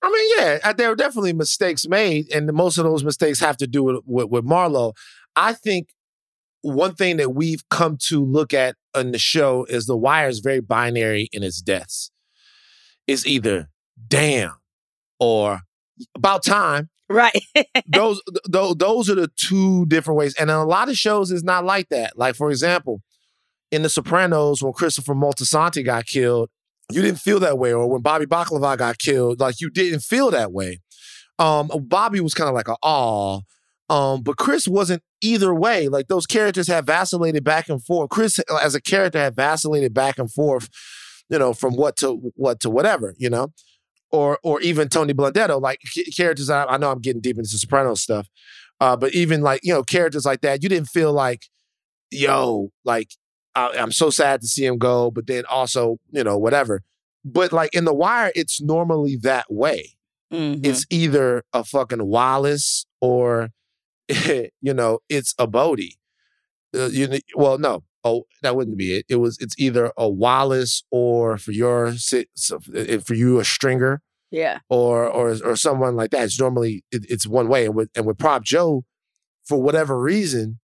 [0.01, 3.57] I mean, yeah, uh, there were definitely mistakes made, and most of those mistakes have
[3.57, 4.93] to do with, with, with Marlo.
[5.35, 5.89] I think
[6.61, 10.39] one thing that we've come to look at in the show is The Wire is
[10.39, 12.11] very binary in its deaths.
[13.07, 13.69] It's either
[14.07, 14.55] damn
[15.19, 15.61] or
[16.15, 16.89] about time.
[17.09, 17.43] Right.
[17.87, 20.35] those, th- those are the two different ways.
[20.35, 22.17] And in a lot of shows, it's not like that.
[22.17, 23.01] Like, for example,
[23.71, 26.49] in The Sopranos, when Christopher Moltisanti got killed,
[26.91, 27.73] you didn't feel that way.
[27.73, 30.81] Or when Bobby Bacala got killed, like you didn't feel that way.
[31.37, 33.41] Um, Bobby was kind of like a aw.
[33.89, 35.87] Um, but Chris wasn't either way.
[35.87, 38.09] Like those characters have vacillated back and forth.
[38.09, 40.69] Chris, as a character, had vacillated back and forth,
[41.29, 43.51] you know, from what to what to whatever, you know,
[44.11, 45.79] or or even Tony Blundetto, like
[46.15, 46.49] characters.
[46.49, 48.27] I, I know I'm getting deep into Sopranos stuff,
[48.79, 51.45] uh, but even like you know characters like that, you didn't feel like,
[52.11, 53.09] yo, like
[53.55, 56.83] I, I'm so sad to see him go, but then also you know whatever.
[57.25, 59.95] But like in The Wire, it's normally that way.
[60.31, 60.63] Mhm.
[60.63, 63.49] It's either a fucking Wallace or
[64.61, 65.97] you know, it's a Bodie.
[66.75, 69.05] Uh, you, well, no, oh, that wouldn't be it.
[69.09, 69.37] It was.
[69.39, 74.59] It's either a Wallace or for your for you a Stringer yeah.
[74.69, 76.23] or or or someone like that.
[76.25, 77.65] It's normally it, it's one way.
[77.65, 78.83] And with and with Prop Joe,
[79.45, 80.59] for whatever reason,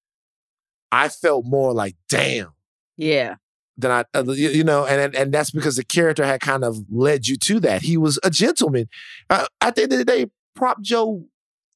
[0.90, 2.52] I felt more like damn
[2.96, 3.36] Yeah.
[3.76, 6.64] than I, uh, you you know, and and- and that's because the character had kind
[6.64, 7.82] of led you to that.
[7.82, 8.88] He was a gentleman.
[9.30, 11.24] Uh, at the end of the day, Prop Joe,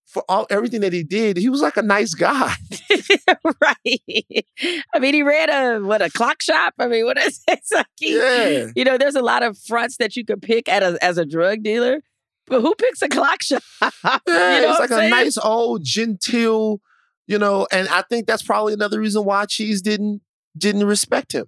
[0.06, 2.54] for all everything that he did, he was like a nice guy.
[3.60, 4.46] right.
[4.94, 6.74] I mean, he ran a what a clock shop.
[6.78, 7.58] I mean, what is it?
[7.58, 8.68] It's like he, Yeah.
[8.76, 11.24] You know, there's a lot of fronts that you could pick at a, as a
[11.26, 12.02] drug dealer,
[12.46, 13.62] but who picks a clock shop?
[13.82, 15.10] Yeah, you know what like I'm a saying?
[15.10, 16.80] nice old genteel,
[17.26, 20.22] you know, and I think that's probably another reason why Cheese didn't
[20.56, 21.46] didn't respect him.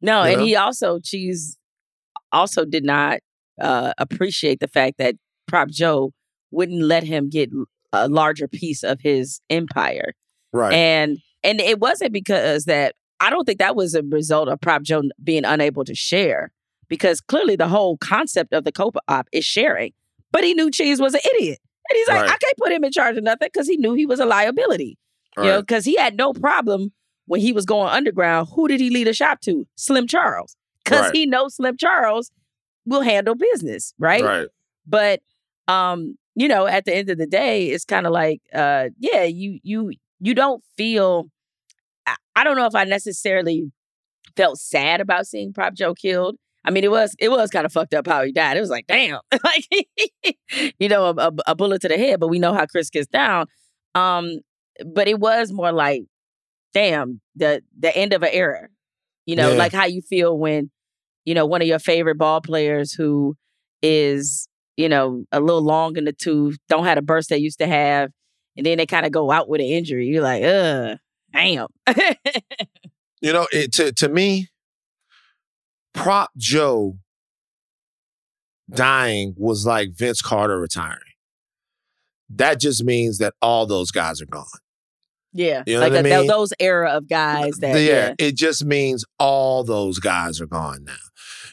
[0.00, 0.44] No, and know?
[0.44, 1.58] he also Cheese
[2.32, 3.18] also did not
[3.60, 5.16] uh, appreciate the fact that
[5.48, 6.12] Prop Joe
[6.50, 7.50] wouldn't let him get
[7.92, 10.14] a larger piece of his empire.
[10.52, 10.72] Right.
[10.72, 14.82] And and it wasn't because that I don't think that was a result of Prop
[14.82, 16.50] Joe being unable to share
[16.88, 19.92] because clearly the whole concept of the co-op is sharing.
[20.32, 21.58] But he knew Cheese was an idiot.
[21.88, 22.30] And he's like, Right.
[22.30, 24.98] I can't put him in charge of nothing because he knew he was a liability.
[25.38, 26.92] You know, because he had no problem
[27.26, 28.48] when he was going underground.
[28.54, 29.66] Who did he lead a shop to?
[29.76, 30.56] Slim Charles.
[30.82, 31.14] Because Right.
[31.14, 32.30] he knows Slim Charles
[32.86, 34.24] will handle business, right?
[34.24, 34.48] right.
[34.86, 35.20] But
[35.68, 39.24] um, you know, at the end of the day, it's kind of like, uh, yeah,
[39.24, 41.28] you you you don't feel.
[42.06, 43.72] I, I don't know if I necessarily
[44.36, 46.36] felt sad about seeing Prop Joe killed.
[46.64, 48.56] I mean, it was it was kind of fucked up how he died.
[48.56, 49.88] It was like, damn, like
[50.78, 52.20] you know, a, a, a bullet to the head.
[52.20, 53.46] But we know how Chris gets down.
[53.94, 54.40] Um,
[54.84, 56.02] but it was more like,
[56.74, 58.68] damn, the the end of an era.
[59.26, 59.58] You know, Yeah.
[59.58, 60.70] like how you feel when,
[61.24, 63.36] you know, one of your favorite ball players who
[63.82, 64.45] is,
[64.76, 67.66] you know, a little long in the tooth, don't have the burst they used to
[67.66, 68.10] have,
[68.56, 70.06] and then they kind of go out with an injury.
[70.06, 70.98] You're like, ugh,
[71.32, 71.66] damn.
[73.22, 74.48] You know, it, to to me,
[75.94, 76.98] Prop Joe
[78.70, 80.98] dying was like Vince Carter retiring.
[82.28, 84.44] That just means that all those guys are gone.
[85.32, 86.26] yeah, You know like I a- tho- mean?
[86.26, 90.84] those era of guys that, yeah, yeah, it just means all those guys are gone
[90.84, 90.94] now.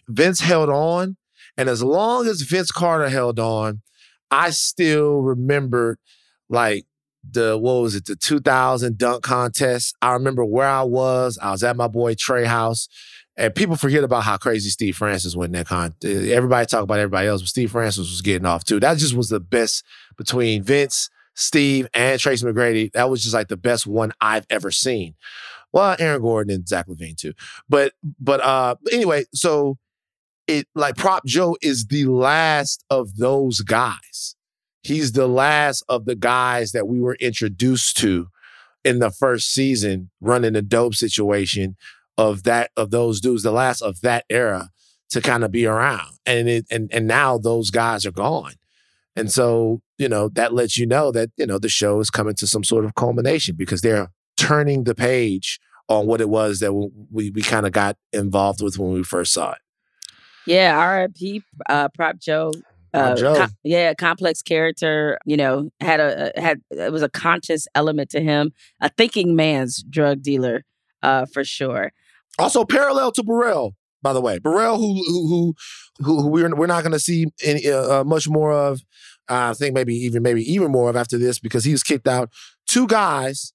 [0.10, 1.16] Vince held on,
[1.58, 3.82] and as long as Vince Carter held on,
[4.32, 6.00] I still remembered
[6.50, 6.86] like
[7.30, 9.96] the what was it, the 2000 dunk contest.
[10.02, 11.38] I remember where I was.
[11.42, 12.88] I was at my boy Trey house.
[13.36, 15.96] And people forget about how crazy Steve Francis went in that con.
[16.04, 18.80] Everybody talk about everybody else, but Steve Francis was getting off too.
[18.80, 19.84] That just was the best
[20.18, 22.92] between Vince, Steve, and Tracy McGrady.
[22.92, 25.16] That was just like the best one I've ever seen.
[25.72, 27.34] Well, Aaron Gordon and Zach LaVine too.
[27.68, 29.80] But but uh anyway, so
[30.48, 34.36] it like Prop Joe is the last of those guys.
[34.82, 38.28] He's the last of the guys that we were introduced to
[38.84, 41.78] in the first season running the dope situation
[42.18, 44.70] of that of those dudes, the last of that era
[45.10, 46.18] to kind of be around.
[46.26, 48.54] And it and and now those guys are gone.
[49.16, 52.34] And so, you know, that lets you know that, you know, the show is coming
[52.36, 56.74] to some sort of culmination because they're turning the page on what it was that
[56.74, 59.60] we we kind of got involved with when we first saw it.
[60.46, 61.44] Yeah, R.I.P.
[61.70, 62.52] Uh, Prop Joe.
[62.94, 65.18] Uh, com- yeah, complex character.
[65.26, 68.52] You know, had a had it was a conscious element to him.
[68.82, 70.64] A thinking man's drug dealer,
[71.02, 71.92] uh, for sure.
[72.38, 75.56] Also, parallel to Burrell, by the way, Burrell, who who who
[76.04, 78.82] who, we're we're not going to see any, uh, uh, much more of.
[79.30, 82.08] Uh, I think maybe even maybe even more of after this because he was kicked
[82.08, 82.30] out.
[82.68, 83.54] Two guys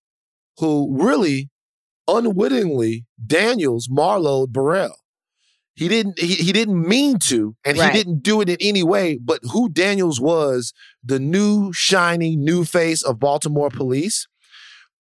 [0.59, 1.51] who really
[2.09, 4.97] unwittingly Daniels Marlo Burrell.
[5.79, 7.93] He didn't he, he didn't mean to, and Right.
[7.93, 9.19] he didn't do it in any way.
[9.23, 10.73] But who Daniels was,
[11.05, 14.27] the new shiny new face of Baltimore police,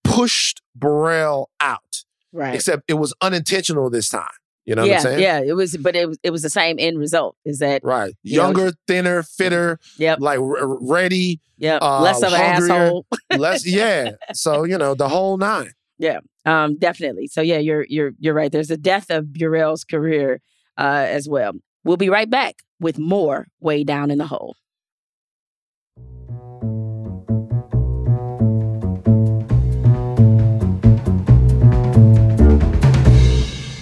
[0.04, 2.54] pushed Burrell out Right.
[2.54, 4.28] except it was unintentional this time.
[4.66, 5.20] You know what yeah, I'm saying?
[5.20, 5.40] yeah.
[5.40, 7.36] It was, but it was it was the same end result.
[7.46, 8.14] Is that Right.
[8.22, 10.18] You know, Younger, thinner, fitter, Yep.
[10.20, 11.80] like r- ready, Yep.
[11.82, 13.06] uh, Less of an asshole.
[13.36, 13.66] less.
[13.80, 14.10] Yeah.
[14.34, 15.72] So you know the whole nine.
[15.98, 16.20] Yeah.
[16.44, 17.26] Um, definitely.
[17.28, 18.52] So yeah, you're you're you're right.
[18.52, 20.40] There's the death of Burrell's career
[20.78, 21.52] uh, as well.
[21.84, 24.56] We'll be right back with more way down in the hole.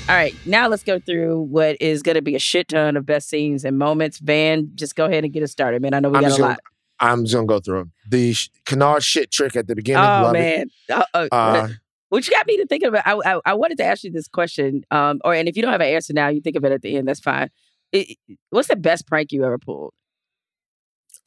[0.08, 3.04] All right, now let's go through what is going to be a shit ton of
[3.04, 4.20] best scenes and moments.
[4.20, 5.94] Van, just go ahead and get us started, man.
[5.94, 6.60] I know we I'm got a gonna, lot.
[7.00, 7.92] I'm just gonna go through them.
[8.08, 10.04] The sh- Kenard shit trick at the beginning.
[10.04, 11.68] Oh man, uh, uh, Uh,
[12.08, 13.06] Which got me to thinking about.
[13.06, 15.72] I, I I wanted to ask you this question, um, or and if you don't
[15.72, 17.08] have an answer now, you think of it at the end.
[17.08, 17.50] That's fine.
[17.92, 18.16] It-
[18.50, 19.92] what's the best prank you ever pulled?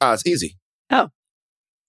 [0.00, 0.56] uh, it's easy.
[0.90, 1.10] Oh.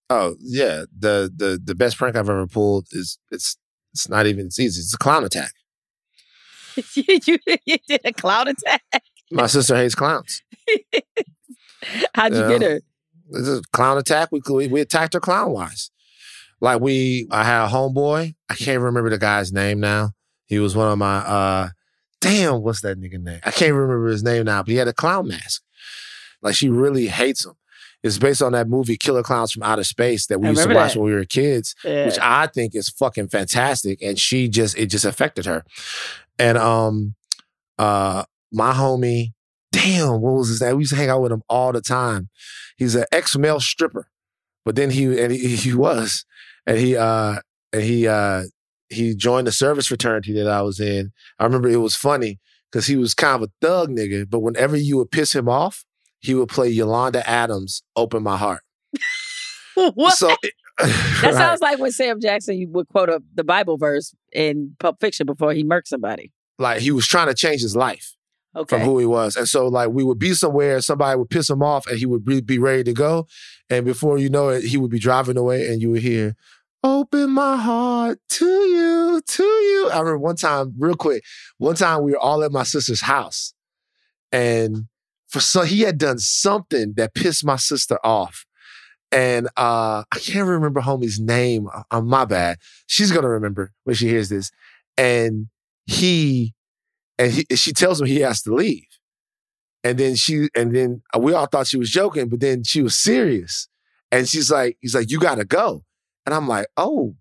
[0.10, 0.84] Oh yeah.
[0.97, 3.58] The the the best prank I've ever pulled is it's
[3.93, 4.82] it's not even it's easy.
[4.82, 5.51] It's a clown attack.
[6.95, 8.82] you, you, did a cloud attack.
[9.32, 10.41] My sister hates clowns.
[12.15, 12.82] How'd you get her?
[13.32, 14.30] It's a clown attack.
[14.32, 15.91] We we, we attacked her clown wise.
[16.62, 18.36] Like we, I had a homeboy.
[18.50, 20.12] I can't remember the guy's name now.
[20.45, 21.17] He was one of my.
[21.17, 21.69] uh
[22.21, 23.39] Damn, what's that nigga name?
[23.43, 25.63] I can't remember his name now, but he had a clown mask.
[26.43, 27.54] Like she really hates him.
[28.04, 30.93] It's based on that movie Killer Clowns from Outer Space that we used to watch
[30.93, 31.00] that.
[31.00, 32.06] when we were kids Yeah.
[32.06, 34.00] which I think is fucking fantastic.
[34.04, 35.63] And she just it just affected her.
[36.38, 37.15] And um
[37.80, 39.34] uh my homie,
[39.71, 40.76] damn, what was his name?
[40.78, 42.30] We used to hang out with him all the time.
[42.78, 44.08] He's an ex-male stripper.
[44.65, 46.26] But then he and he, he was.
[46.65, 47.39] And he uh
[47.74, 48.43] and he uh
[48.89, 51.12] he joined the service fraternity that I was in.
[51.39, 52.39] I remember it was funny
[52.71, 55.86] because he was kind of a thug nigga, but whenever you would piss him off,
[56.19, 58.62] he would play Yolanda Adams, Open My Heart.
[59.76, 60.17] what?
[60.17, 60.36] So
[60.78, 65.26] that sounds like when Sam Jackson would quote a, the Bible verse in Pulp Fiction
[65.26, 66.32] before he murked somebody.
[66.60, 68.15] like he was trying to change his life.
[68.54, 68.76] Okay.
[68.76, 69.38] from who he was.
[69.38, 72.26] And so like we would be somewhere, somebody would piss him off and he would
[72.26, 73.26] be ready to go.
[73.71, 76.36] And before you know it, he would be driving away and you would hear,
[76.84, 79.89] open my heart to you, to you.
[79.91, 81.23] I remember one time, real quick,
[81.57, 83.53] one time we were all at my sister's house
[84.31, 84.88] and
[85.27, 88.45] for so he had done something that pissed my sister off.
[89.12, 91.67] And uh I can't remember homie's name.
[91.91, 92.57] Uh, my bad.
[92.88, 94.51] She's gonna remember when she hears this.
[94.97, 95.47] And
[95.86, 96.53] he
[97.17, 98.86] and he, she tells him he has to leave.
[99.84, 102.96] And then she, and then we all thought she was joking, but then she was
[102.96, 103.67] serious.
[104.12, 105.84] And she's like, he's like, you gotta go.
[106.26, 107.15] And I'm like, oh,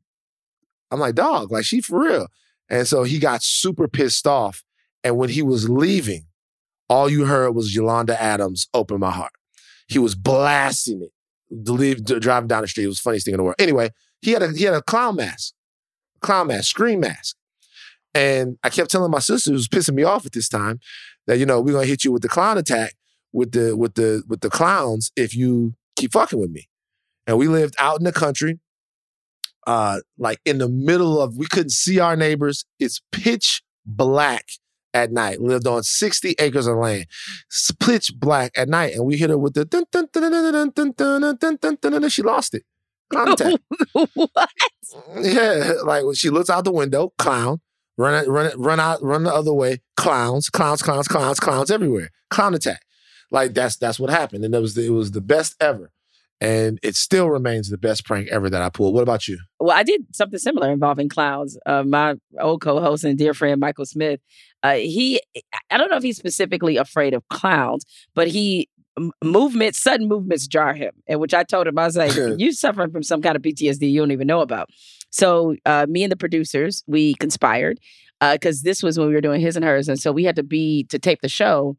[0.90, 2.27] I'm like, dog, like she for real.
[2.68, 4.62] And so he got super pissed off.
[5.03, 6.27] And when he was leaving,
[6.88, 9.33] all you heard was Yolanda Adams, open my heart.
[9.88, 11.12] He was blasting it,
[11.70, 12.85] leave, driving down the street.
[12.85, 13.57] It was the funniest thing in the world.
[13.59, 15.55] Anyway, he had a he had a clown mask,
[16.20, 17.37] clown mask, scream mask.
[18.12, 20.81] And I kept telling my sister, who was pissing me off at this time,
[21.31, 22.95] that you know we're gonna hit you with the clown attack
[23.33, 26.69] with the with the with the clowns if you keep fucking with me.
[27.25, 28.59] And we lived out in the country,
[29.64, 32.64] uh, like in the middle of we couldn't see our neighbors.
[32.81, 34.47] It's pitch black
[34.93, 35.40] at night.
[35.40, 37.07] Lived on sixty acres of land,
[37.47, 40.33] It's pitch black at night, and we hit her with the dun dun dun dun
[40.33, 42.01] dun dun dun dun dun dun dun dun.
[42.01, 42.11] dun.
[42.11, 42.64] She lost it.
[43.09, 43.61] Clown attack.
[44.14, 44.51] what?
[45.21, 47.61] Yeah, like when she looks out the window, clown,
[48.01, 51.70] run it, run it, run out, run the other way, clowns, clowns, clowns, clowns, clowns
[51.70, 52.82] everywhere, clown attack.
[53.30, 55.92] Like that's that's what happened, and it was the, it was the best ever,
[56.40, 58.94] and it still remains the best prank ever that I pulled.
[58.94, 59.38] What about you?
[59.61, 61.57] Well, I did something similar involving clowns.
[61.64, 64.20] Uh, my old co-host and dear friend Michael Smith,
[64.64, 65.20] uh, he
[65.70, 67.84] I don't know if he's specifically afraid of clowns,
[68.14, 68.68] but he
[69.22, 70.92] movements, sudden movements jar him.
[71.07, 73.90] And which I told him, I was like, "You suffering from some kind of PTSD
[73.90, 74.70] you don't even know about."
[75.11, 77.80] So uh, me and the producers we conspired
[78.20, 80.42] because this was when we were doing his and hers, and so we had to
[80.42, 81.76] be to tape the show.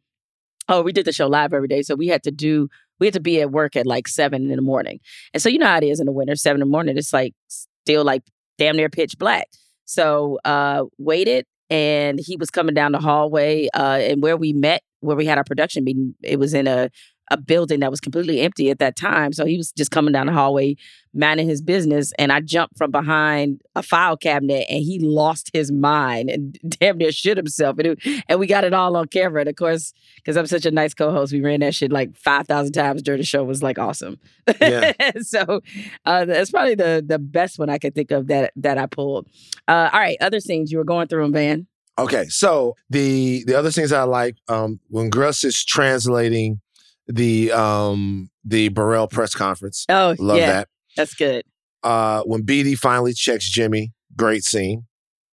[0.67, 2.67] Oh, we did the show live every day, so we had to do
[2.99, 4.99] we had to be at work at like seven in the morning.
[5.33, 7.11] And so you know how it is in the winter, seven in the morning, it's
[7.11, 8.21] like still like
[8.59, 9.47] damn near pitch black.
[9.85, 14.83] So uh waited and he was coming down the hallway uh and where we met,
[14.99, 16.89] where we had our production meeting, it was in a
[17.31, 19.31] a building that was completely empty at that time.
[19.31, 20.75] So he was just coming down the hallway,
[21.13, 22.11] minding his business.
[22.19, 26.97] And I jumped from behind a file cabinet and he lost his mind and damn
[26.97, 27.77] near shit himself.
[27.79, 29.41] And, it, and we got it all on camera.
[29.41, 32.15] And of course, because I'm such a nice co host, we ran that shit like
[32.17, 33.41] 5,000 times during the show.
[33.41, 34.19] It was like awesome.
[34.59, 34.91] Yeah.
[35.21, 35.61] so
[36.05, 39.27] uh, that's probably the the best one I could think of that that I pulled.
[39.67, 41.67] Uh, all right, other scenes you were going through them, Van.
[41.97, 46.59] Okay, so the the other things I like um, when Gus is translating
[47.07, 49.85] the um the Burrell press conference.
[49.89, 50.67] Oh, Love yeah, that.
[50.95, 51.43] that's good.
[51.83, 54.85] Uh, when Beadie finally checks Jimmy, great scene.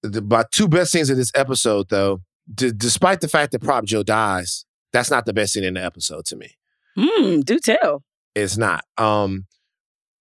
[0.03, 3.85] The, my two best scenes of this episode, though, d- despite the fact that Prop
[3.85, 6.57] Joe dies, that's not the best scene in the episode to me.
[6.97, 8.03] Hmm, do tell.
[8.35, 8.85] It's not.
[8.97, 9.47] Um,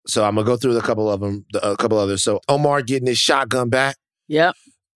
[0.08, 2.24] so I'm gonna go through a couple of them, a couple others.
[2.24, 3.98] So Omar getting his shotgun back.
[4.28, 4.56] Yep.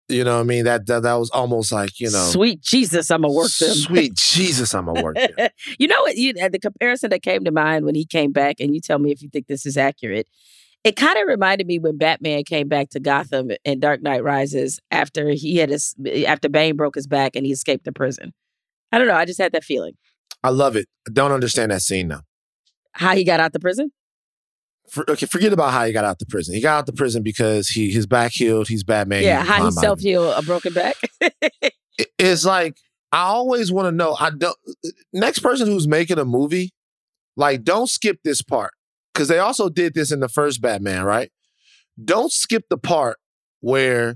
[0.09, 0.65] You know what I mean?
[0.65, 3.75] That that, that was almost like you know, Sweet Jesus, I'm gonna work them.
[3.75, 5.49] Sweet Jesus, I'm gonna work them.
[5.79, 6.17] you know what?
[6.17, 9.11] You, the comparison that came to mind when he came back, and you tell me
[9.11, 10.27] if you think this is accurate.
[10.83, 14.79] It kind of reminded me when Batman came back to Gotham in Dark Knight Rises
[14.91, 15.93] after he had his
[16.25, 18.33] after Bane broke his back and he escaped the prison.
[18.91, 19.15] I don't know.
[19.15, 19.93] I just had that feeling.
[20.43, 20.87] I love it.
[21.07, 22.21] I don't understand that scene though.
[22.93, 23.91] How he got out the prison?
[24.91, 26.55] For, okay, forget about how he got out the prison.
[26.55, 28.67] He got out the prison because he his back healed.
[28.67, 29.23] He's Batman.
[29.23, 30.95] yeah, how he climbed out of self healed a broken back.
[31.97, 32.77] It- It's like
[33.11, 34.15] I always want to know.
[34.19, 34.55] I don't.
[35.11, 36.71] Next person who's making a movie,
[37.35, 38.71] like, don't skip this part
[39.13, 41.29] because they also did this in the first Batman, right?
[42.03, 43.17] Don't skip the part
[43.61, 44.15] where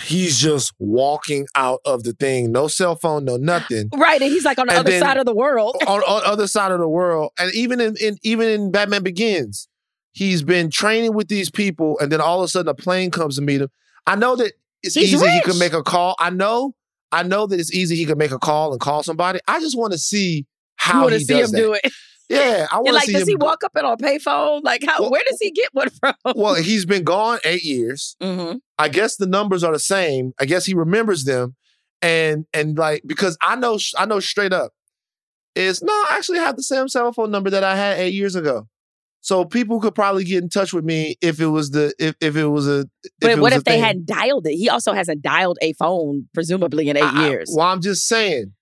[0.00, 3.88] he's just walking out of the thing, no cell phone, no nothing.
[3.96, 5.76] right, and he's like on the And other side of the world.
[5.86, 9.66] on, on other side of the world, and even in, in even in Batman Begins,
[10.14, 13.36] he's been training with these people, and then all of a sudden a plane comes
[13.36, 13.68] to meet him.
[14.06, 14.52] I know that
[14.82, 16.14] it's He's easy he can make a call.
[16.18, 16.74] I know,
[17.12, 19.40] I know that it's easy he can make a call and call somebody.
[19.46, 20.46] I just want to see
[20.76, 21.58] how want he see does him that.
[21.58, 21.92] do it.
[22.30, 23.28] Yeah, I want to like, see does him.
[23.28, 24.62] he go- walk up and on a payphone?
[24.64, 25.02] Like, how?
[25.02, 26.14] Well- where does he get one from?
[26.34, 28.16] Well, he's been gone eight years.
[28.18, 30.32] hmm I guess the numbers are the same.
[30.40, 31.54] I guess he remembers them,
[32.00, 34.72] and and like because I know I know straight up
[35.54, 38.34] is no, I actually have the same cell phone number that I had eight years
[38.34, 38.68] ago.
[39.24, 42.36] So people could probably get in touch with me if it was the if, if
[42.36, 42.80] it was a.
[42.80, 43.82] If But it what was a if they thing.
[43.82, 44.54] hadn't dialed it?
[44.54, 47.50] He also hasn't dialed a phone, presumably in eight I- I- years.
[47.56, 48.52] well, I'm just saying.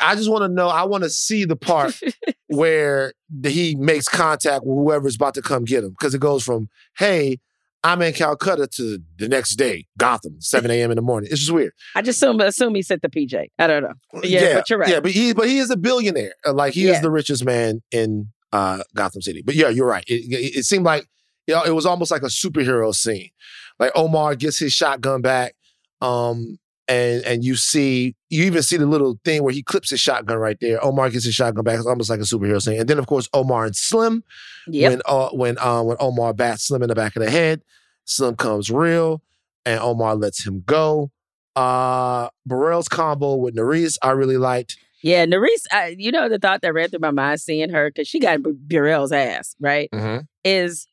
[0.00, 0.68] I just want to know.
[0.68, 1.98] I want to see the part
[2.46, 6.68] where he makes contact with whoever's about to come get him because it goes from
[6.98, 7.38] "Hey,
[7.82, 10.90] I'm in Calcutta" to the next day, Gotham, 7 a.m.
[10.92, 11.30] in the morning.
[11.32, 11.72] It's just weird.
[11.96, 13.46] I just assume assume he sent the PJ.
[13.58, 13.94] I don't know.
[14.22, 14.88] Yeah, but you're right.
[14.88, 16.34] Yeah, but he but he is a billionaire.
[16.46, 19.42] Uh, Like he is the richest man in uh, Gotham City.
[19.42, 20.04] But yeah, you're right.
[20.06, 21.06] It, it, it seemed like
[21.46, 23.30] you know, it was almost like a superhero scene.
[23.78, 25.54] Like Omar gets his shotgun back,
[26.00, 30.00] um, and and you see you even see the little thing where he clips his
[30.00, 30.82] shotgun right there.
[30.84, 31.78] Omar gets his shotgun back.
[31.78, 32.80] It's almost like a superhero scene.
[32.80, 34.24] And then of course Omar and Slim
[34.68, 34.90] Yep.
[34.90, 37.62] when uh, when uh, when Omar bats Slim in the back of the head,
[38.04, 39.22] Slim comes real,
[39.64, 41.10] and Omar lets him go.
[41.54, 44.76] Uh, Burrell's combo with Nerese, I really liked.
[45.06, 48.08] Yeah, Nerese, I, you know the thought that ran through my mind seeing her because
[48.08, 49.88] she got Burrell's ass, right?
[49.92, 50.22] Mm-hmm.
[50.42, 50.88] Is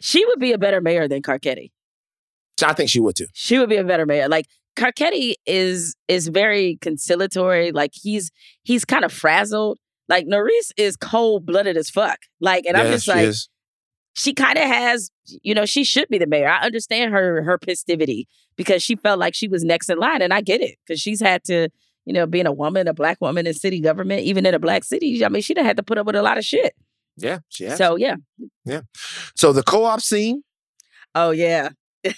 [0.00, 1.70] she would be a better mayor than Carcetti.
[2.66, 3.28] I think she would too.
[3.32, 4.28] She would be a better mayor.
[4.28, 7.70] Like Carcetti is is very conciliatory.
[7.70, 8.32] Like he's
[8.64, 9.78] he's kind of frazzled.
[10.08, 12.18] Like Nerese is cold blooded as fuck.
[12.40, 13.48] Like, and I'm just she like, is.
[14.14, 15.12] she kind of has,
[15.42, 16.48] you know, she should be the mayor.
[16.48, 20.34] I understand her her festivity because she felt like she was next in line, and
[20.34, 21.68] I get it because she's had to,
[22.04, 24.84] you know, being a woman, a black woman in city government, even in a black
[24.84, 25.24] city.
[25.24, 26.74] I mean, she'd have had to put up with a lot of shit.
[27.16, 27.78] Yeah, she has.
[27.78, 28.16] So yeah.
[28.64, 28.80] Yeah.
[29.36, 30.42] So the co-op scene,
[31.14, 31.70] Oh yeah.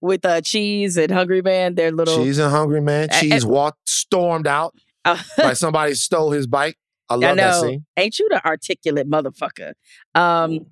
[0.00, 3.08] With uh cheese and hungry man, their little Cheese and Hungry Man.
[3.10, 4.74] I- Cheese walked, stormed out
[5.04, 6.76] Uh, like somebody stole his bike.
[7.08, 7.62] I I love that know.
[7.62, 7.86] scene.
[7.96, 9.72] Ain't you the articulate motherfucker?
[10.14, 10.66] Um,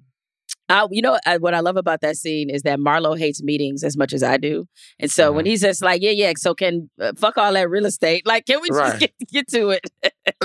[0.70, 3.82] I, you know uh, what I love about that scene is that Marlo hates meetings
[3.84, 4.66] as much as I do,
[4.98, 5.36] and so Mm-hmm.
[5.36, 8.26] when he's just like, yeah, yeah, so can uh, fuck all that real estate?
[8.26, 9.00] Like, can we just Right.
[9.00, 9.90] get get to it?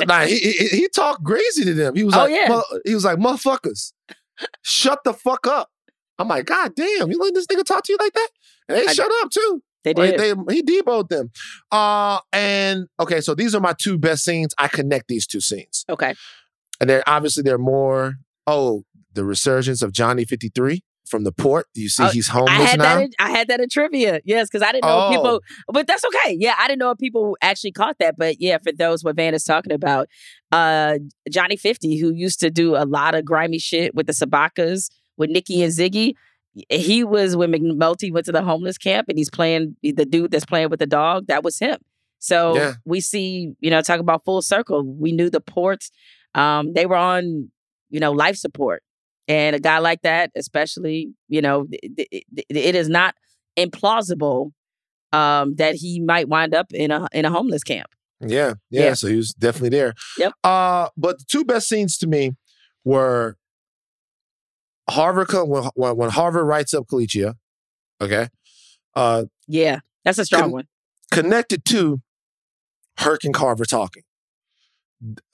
[0.07, 1.95] Nah, he, he, he talked crazy to them.
[1.95, 2.61] He was Oh, like, yeah.
[2.85, 3.93] He was like, motherfuckers,
[4.63, 5.69] shut the fuck up.
[6.17, 8.29] I'm like, God damn, you letting this nigga talk to you like that?
[8.69, 9.61] And they I- shut up too.
[9.83, 10.47] They Like, did.
[10.47, 11.29] they, he deboed them.
[11.71, 14.51] Uh, and okay, so these are my two best scenes.
[14.57, 15.85] I connect these two scenes.
[15.87, 16.15] okay.
[16.81, 18.15] And they're obviously they're more,
[18.47, 18.83] oh,
[19.15, 21.67] the resurgence of Johnny 53 from the port.
[21.75, 22.95] You see Oh, he's I homeless had now.
[22.95, 23.03] that.
[23.03, 24.21] In, I had that in trivia.
[24.25, 25.09] Yes, because I didn't know Oh.
[25.11, 25.41] people.
[25.67, 26.35] But that's okay.
[26.39, 28.15] Yeah, I didn't know if people actually caught that.
[28.17, 30.07] But yeah, for those what Van is talking about,
[30.51, 30.97] uh,
[31.29, 35.29] Johnny Fifty, who used to do a lot of grimy shit with the Sobotkas with
[35.29, 36.13] Nikki and Ziggy.
[36.69, 40.45] he was when McNulty went to the homeless camp and he's playing the dude that's
[40.45, 41.27] playing with the dog.
[41.27, 41.77] That was him.
[42.19, 42.73] So Yeah.
[42.85, 44.81] we see, you know, talk about full circle.
[44.83, 45.91] We knew the ports.
[46.33, 47.51] Um, they were on,
[47.89, 48.83] you know, life support,
[49.27, 53.15] and a guy like that, especially, you know, it, it- it is not
[53.57, 54.51] implausible
[55.13, 57.87] um, that he might wind up in a in a homeless camp.
[58.21, 58.93] Yeah, yeah, Yeah.
[58.93, 59.93] So he was definitely there.
[60.17, 60.33] Yep.
[60.43, 62.35] Uh, but the two best scenes to me
[62.83, 63.37] were
[64.89, 67.35] Carver when when, Carver writes up Colicchio.
[68.01, 68.27] okay,
[68.95, 70.67] uh, Yeah, that's a strong Con- one.
[71.11, 72.01] connected to
[72.97, 74.03] Herc and Carver talking.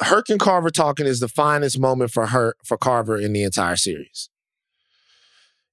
[0.01, 3.75] Herc and Carver talking is the finest moment for her for Carver in the entire
[3.75, 4.29] series.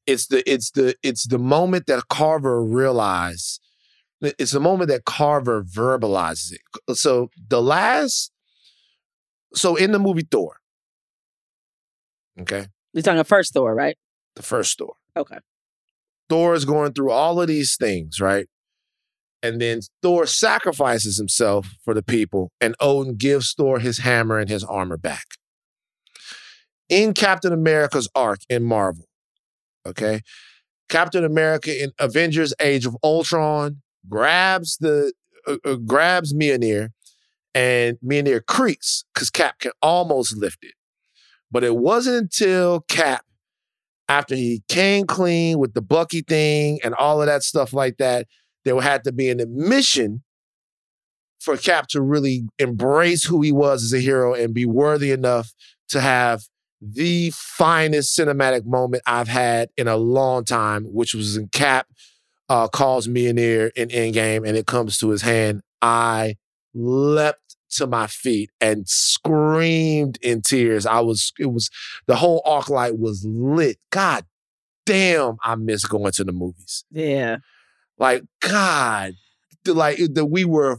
[0.07, 3.61] It's the it's the it's the moment that Carver realized.
[4.20, 6.97] It's the moment that Carver verbalizes it.
[6.97, 8.32] So the last,
[9.55, 10.57] so in the movie Thor,
[12.41, 13.97] okay, You're talking first Thor, right?
[14.34, 15.39] the first Thor, Okay.
[16.28, 18.47] Thor is going through all of these things, right?
[19.43, 24.51] And then Thor sacrifices himself for the people, and Odin gives Thor his hammer and
[24.51, 25.24] his armor back.
[26.89, 29.05] In Captain America's arc in Marvel,
[29.86, 30.22] okay,
[30.89, 35.12] Captain America in Avengers: Age of Ultron grabs the
[35.47, 36.89] uh, uh, grabs Mjolnir,
[37.55, 40.74] and Mjolnir creaks because Cap can almost lift it.
[41.51, 43.24] But it wasn't until Cap
[44.09, 48.26] after he came clean with the Bucky thing and all of that stuff like that,
[48.69, 50.23] there had to be an admission
[51.41, 55.55] for Cap to really embrace who he was as a hero and be worthy enough
[55.89, 56.43] to have
[56.83, 61.87] the finest cinematic moment I've had in a long time, which was in Cap
[62.51, 65.62] uh, calls Mjolnir in Endgame and it comes to his hand.
[65.81, 66.37] I
[66.75, 70.85] leapt to my feet and screamed in tears.
[70.85, 71.71] I was, it was,
[72.07, 73.79] the whole arc light was lit.
[73.91, 74.27] God
[74.85, 76.85] damn, I miss going to the movies.
[76.91, 77.39] Yeah.
[77.99, 79.14] Like, God,
[79.66, 80.78] like that we were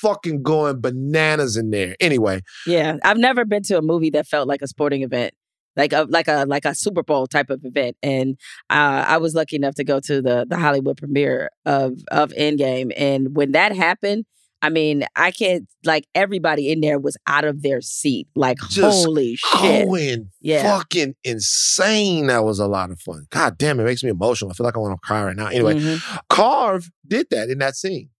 [0.00, 1.96] fucking going bananas in there.
[2.00, 5.34] Anyway, Yeah, I've never been to a movie that felt like a sporting event,
[5.76, 7.96] like a like a like a Super Bowl type of event.
[8.02, 8.38] And
[8.70, 12.92] uh, I was lucky enough to go to the the Hollywood premiere of of Endgame,
[12.96, 14.24] and when that happened,
[14.62, 19.04] I mean, I can't like everybody in there was out of their seat, like Just
[19.06, 19.86] holy shit.
[19.86, 20.62] going Yeah.
[20.78, 22.26] fucking insane.
[22.26, 23.26] That was a lot of fun.
[23.30, 24.50] God damn, it makes me emotional.
[24.50, 25.46] I feel like I want to cry right now.
[25.46, 26.02] Anyway, Mhm.
[26.28, 28.10] Carve did that in that scene.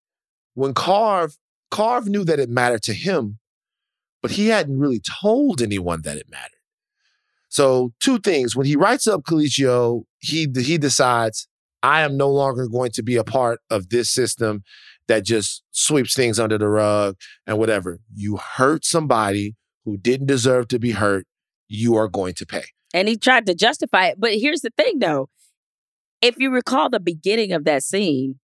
[0.55, 1.36] When Carve,
[1.70, 3.38] Carve knew that it mattered to him,
[4.22, 6.57] but he hadn't really told anyone that it mattered.
[7.49, 8.55] So two things.
[8.57, 11.49] When he writes up Colicchio, he he decides,
[11.82, 14.62] I am no longer going to be a part of this system
[15.11, 17.99] that just sweeps things under the rug and whatever.
[18.15, 19.55] You hurt somebody
[19.85, 21.27] who didn't deserve to be hurt,
[21.69, 22.65] you are going to pay.
[22.93, 24.17] and he tried to justify it.
[24.19, 25.29] But here's the thing, though.
[26.23, 28.39] If you recall the beginning of that scene,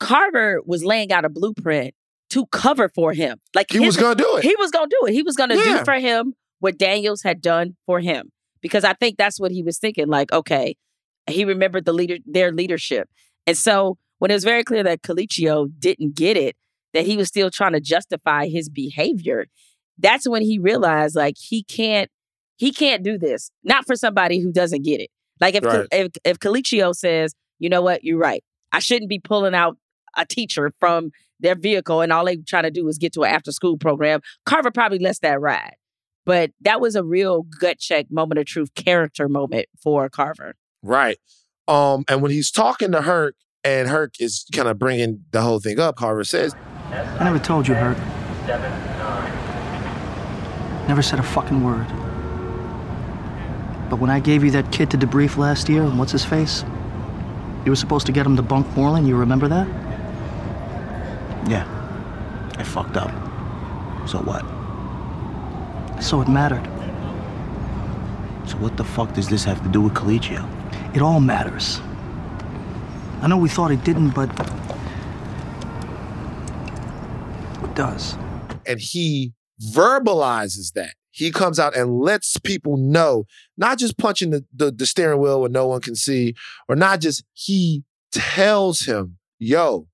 [0.00, 1.94] Carver was laying out a blueprint
[2.30, 3.38] to cover for him.
[3.54, 4.44] Like He his- was gonna do it.
[4.44, 5.12] He was gonna do it.
[5.12, 5.78] He was gonna Yeah.
[5.78, 8.30] do for him what Daniels had done for him.
[8.60, 10.08] Because I think that's what he was thinking.
[10.08, 10.76] Like, okay,
[11.28, 13.08] he remembered the leader, their leadership,
[13.46, 16.56] and so when it was very clear that Colicchio didn't get it,
[16.94, 19.46] that he was still trying to justify his behavior.
[19.98, 22.10] That's when he realized, like, he can't,
[22.56, 23.50] he can't do this.
[23.64, 25.10] Not for somebody who doesn't get it.
[25.40, 25.86] Like, if Right.
[25.92, 28.42] if if Colicchio says, you know what, you're right.
[28.72, 29.76] I shouldn't be pulling out
[30.16, 31.10] a teacher from
[31.40, 34.20] their vehicle and all they trying to do is get to an after school program.
[34.44, 35.74] Carver probably lets that ride.
[36.26, 40.54] But that was a real gut check moment of truth character moment for Carver.
[40.82, 41.18] Right.
[41.66, 43.34] Um, and when he's talking to Herc,
[43.68, 46.54] and Herc is kind of bringing the whole thing up, Carver says,
[46.90, 47.98] I never told you, Herc.
[50.88, 51.86] Never said a fucking word.
[53.90, 56.64] But when I gave you that kid to debrief last year, and what's his face?
[57.64, 59.66] You were supposed to get him to bunk Moreland, you remember that?
[61.48, 61.66] Yeah.
[62.56, 63.10] I fucked up.
[64.08, 64.44] So what?
[66.02, 66.64] So it mattered.
[68.48, 70.46] So what the fuck does this have to do with Colicchio?
[70.94, 71.80] It all matters.
[73.20, 74.30] I know we thought it didn't, but
[77.64, 78.16] it does.
[78.66, 79.32] and he
[79.74, 80.94] verbalizes that.
[81.10, 83.24] He comes out and lets people know,
[83.56, 86.34] not just punching the, the, the steering wheel where no one can see,
[86.68, 89.88] or not just, he tells him, yo,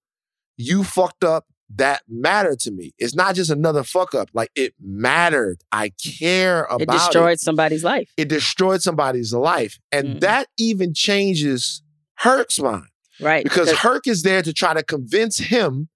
[0.56, 1.46] you fucked up.
[1.76, 2.92] That mattered to me.
[2.98, 4.28] It's not just another fuck up.
[4.34, 5.62] Like it mattered.
[5.72, 8.10] I care about It It destroyed somebody's life.
[8.18, 9.78] it destroyed somebody's life.
[9.90, 10.20] And Mhm.
[10.20, 11.82] that even changes
[12.16, 12.88] Herc's mind
[13.20, 13.44] Right.
[13.44, 15.88] because Herc is there to try to convince him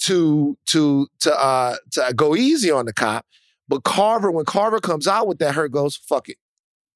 [0.00, 3.24] to to to uh to go easy on the cop.
[3.68, 6.36] But Carver, when Carver comes out with that, Herc goes, fuck it.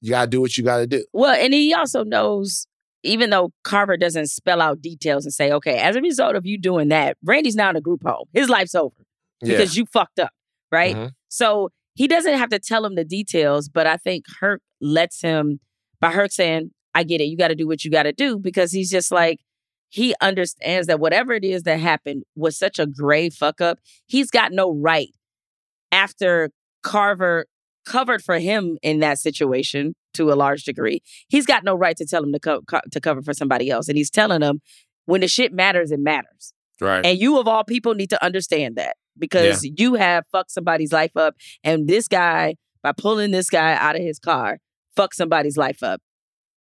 [0.01, 1.05] You gotta do what you gotta do.
[1.13, 2.67] Well, and he also knows
[3.03, 6.59] even though Carver doesn't spell out details and say, okay, as a result of you
[6.59, 8.27] doing that, Randy's now in a group home.
[8.35, 8.95] His life's over
[9.41, 9.57] Yeah.
[9.57, 10.33] because you fucked up,
[10.71, 10.95] right?
[10.95, 11.11] Mhm.
[11.29, 15.61] So he doesn't have to tell him the details, but I think Herc lets him
[15.99, 18.39] by Herc saying, I get it, you got to do what you got to do
[18.39, 19.41] because he's just like,
[19.91, 23.79] he understands that whatever it is that happened was such a grave fuck up.
[24.07, 25.11] He's got no right
[25.93, 26.51] after
[26.83, 27.47] Carver
[27.85, 31.03] covered for him in that situation to a large degree.
[31.29, 33.89] He's got no right to tell him to, co- co- to cover for somebody else.
[33.89, 34.61] And he's telling him
[35.07, 36.53] when the shit matters, it matters.
[36.81, 37.05] Right.
[37.05, 41.17] And you, of all people, need to understand that because you have fucked somebody's life
[41.17, 41.35] up.
[41.63, 44.59] And this guy, by pulling this guy out of his car,
[44.97, 46.01] fucked somebody's life up.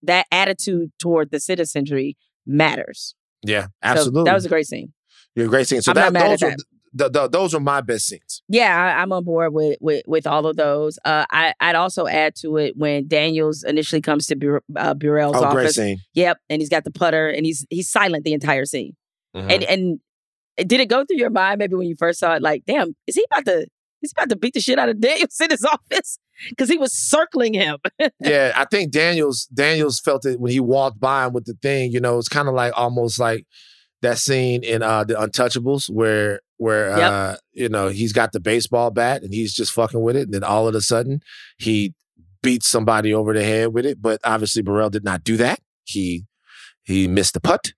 [0.01, 3.15] That attitude toward the citizenry matters.
[3.43, 3.63] Yeah.
[3.63, 4.23] So Absolutely.
[4.25, 4.93] that was a great scene.
[5.35, 5.81] You're a great scene.
[5.81, 6.63] So that, not mad at those were that.
[6.97, 8.41] th- th- those are my best scenes.
[8.49, 10.97] Yeah, I, I'm on board with with with all of those.
[11.05, 15.37] Uh, I I'd also add to it when Daniels initially comes to Bur- uh, Burrell's
[15.37, 15.75] Oh, great office.
[15.75, 15.99] scene.
[16.15, 18.95] Yep, and he's got the putter, and he's he's silent the entire scene.
[19.35, 19.51] Mhm.
[19.51, 19.99] And and
[20.67, 22.41] did it go through your mind maybe when you first saw it?
[22.41, 23.67] Like, damn, is he about to
[24.01, 26.17] is he about to beat the shit out of Daniels in his office?
[26.49, 27.77] Because he was circling him.
[28.21, 31.91] yeah, I think Daniels Daniels felt it when he walked by him with the thing.
[31.91, 33.45] You know, it's kind of like almost like
[34.01, 37.11] that scene in uh the Untouchables where where Yep.
[37.11, 40.33] uh you know he's got the baseball bat and he's just fucking with it, and
[40.33, 41.21] then all of a sudden
[41.57, 41.93] he
[42.41, 44.01] beats somebody over the head with it.
[44.01, 45.59] But obviously Burrell did not do that.
[45.83, 46.25] He
[46.83, 47.73] he missed the putt.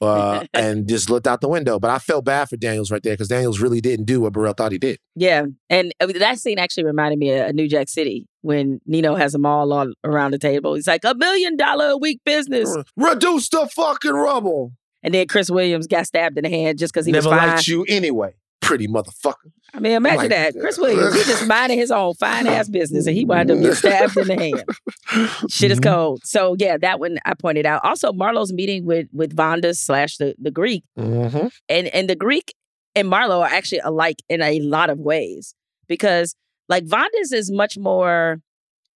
[0.00, 1.78] Uh, and just looked out the window.
[1.78, 4.52] But I felt bad for Daniels right there because Daniels really didn't do what Burrell
[4.54, 4.98] thought he did.
[5.14, 9.32] yeah, and uh, that scene actually reminded me of New Jack City when Nino has
[9.32, 10.74] them all on, around the table.
[10.74, 14.72] He's like a million dollar a week business, Reduce the fucking rubble.
[15.02, 17.48] and then Chris Williams got stabbed in the hand just because he Never was fine.
[17.48, 18.34] liked you anyway,
[18.68, 19.50] pretty motherfucker.
[19.74, 20.54] I mean, imagine Like, that.
[20.60, 23.74] Chris Williams, he just minding his own fine ass business and he wound up getting
[23.74, 25.50] stabbed in the hand.
[25.50, 26.20] Shit is cold.
[26.24, 27.84] So yeah, that one I pointed out.
[27.84, 30.84] Also, Marlo's meeting with with Vondas slash the, the Greek.
[30.98, 31.48] Mm-hmm.
[31.68, 32.54] And and the Greek
[32.94, 35.54] and Marlo are actually alike in a lot of ways.
[35.86, 36.34] Because
[36.68, 38.40] like Vondas is much more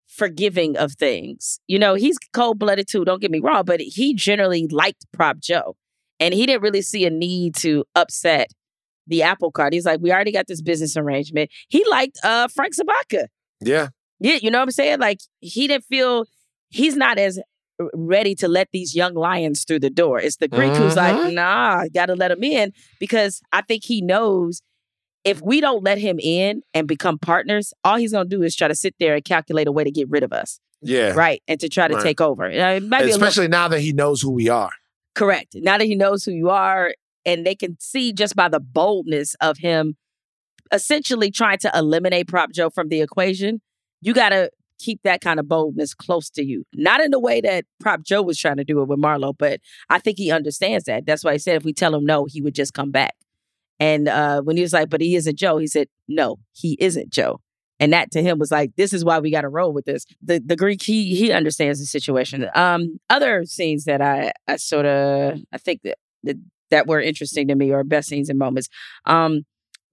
[0.06, 1.58] forgiving of things.
[1.66, 5.38] You know, he's cold blooded too, don't get me wrong, but he generally liked Prop
[5.38, 5.76] Joe.
[6.20, 8.52] And he didn't really see a need to upset
[9.12, 9.72] the apple cart.
[9.72, 11.50] He's like, we already got this business arrangement.
[11.68, 13.26] He liked uh Frank Sobotka.
[13.60, 13.88] Yeah.
[14.18, 14.98] Yeah, you know what I'm saying?
[15.00, 16.24] Like he didn't feel
[16.70, 17.38] he's not as
[17.94, 20.20] ready to let these young lions through the door.
[20.20, 21.34] It's the Greek who's like, Mhm.
[21.34, 24.62] nah, gotta let him in because I think he knows
[25.24, 28.68] if we don't let him in and become partners, all he's gonna do is try
[28.68, 31.12] to sit there and calculate a way to get rid of us, Yeah.
[31.14, 31.42] right?
[31.48, 32.02] And to try to Right.
[32.02, 32.44] take over.
[32.44, 34.70] Uh, It might be little- Especially now that he knows who we are.
[35.14, 35.54] Correct.
[35.56, 36.94] Now that he knows who you are,
[37.24, 39.96] and they can see just by the boldness of him
[40.72, 43.60] essentially trying to eliminate Prop Joe from the equation,
[44.00, 46.64] you got to keep that kind of boldness close to you.
[46.74, 49.60] Not in the way that Prop Joe was trying to do it with Marlo, but
[49.88, 51.06] I think he understands that.
[51.06, 53.14] That's why he said if we tell him no, he would just come back.
[53.78, 57.10] And uh, when he was like, but he isn't Joe, he said, no, he isn't
[57.10, 57.40] Joe.
[57.80, 60.06] And that to him was like, this is why we got to roll with this.
[60.22, 62.48] The the Greek, he he understands the situation.
[62.54, 66.36] Um, other scenes that I I sort of I think that, that
[66.72, 68.68] that were interesting to me or best scenes and moments.
[69.06, 69.44] Um,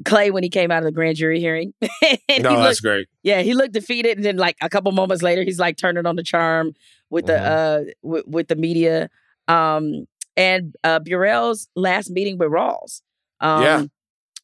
[0.05, 1.87] Clay when he came out of the grand jury hearing, no,
[2.29, 3.07] he that's great.
[3.21, 6.15] yeah, he looked defeated, and then like a couple moments later, he's like turning on
[6.15, 6.73] the charm
[7.09, 9.09] with the uh with, with the media.
[9.49, 10.05] Um,
[10.37, 13.01] and uh Burrell's last meeting with Rawls.
[13.41, 13.83] Um, Yeah.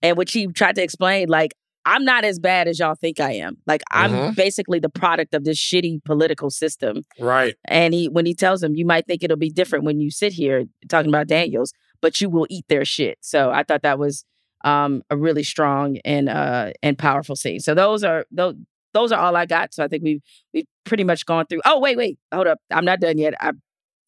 [0.02, 1.54] and which he tried to explain, like
[1.86, 3.58] I'm not as bad as y'all think I am.
[3.68, 4.36] Like I'm Mhm.
[4.36, 7.04] basically the product of this shitty political system.
[7.20, 7.56] Right.
[7.66, 10.34] And he when he tells him, you might think it'll be different when you sit
[10.34, 11.72] here talking about Daniels,
[12.02, 13.18] but you will eat their shit.
[13.22, 14.26] So I thought that was
[14.64, 17.60] um a really strong and uh and powerful scene.
[17.60, 18.56] So those are those
[18.94, 19.74] those are all I got.
[19.74, 20.22] So I think we've
[20.54, 21.62] we've pretty much gone through.
[21.66, 22.60] Oh wait, wait, hold up.
[22.72, 23.34] I'm not done yet.
[23.40, 23.52] I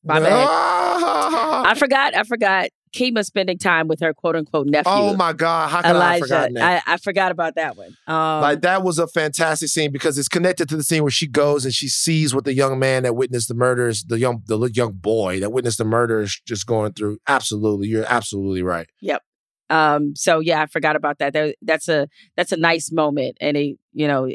[0.03, 0.47] my bad.
[1.67, 4.91] I forgot, I forgot Kima spending time with her quote unquote nephew.
[4.91, 5.69] oh my God.
[5.69, 6.49] How could I Elijah.
[6.53, 6.83] that?
[6.87, 7.95] I, I forgot about that one.
[8.07, 11.27] Um, like that was a fantastic scene because it's connected to the scene where she
[11.27, 14.57] goes and she sees what the young man that witnessed the murders, the young the
[14.73, 17.19] young boy that witnessed the murders just going through.
[17.27, 18.87] Absolutely, you're absolutely right.
[19.01, 19.23] Yep.
[19.69, 21.33] Um, so yeah, I forgot about that.
[21.33, 24.29] There, that's a that's a nice moment, and it you know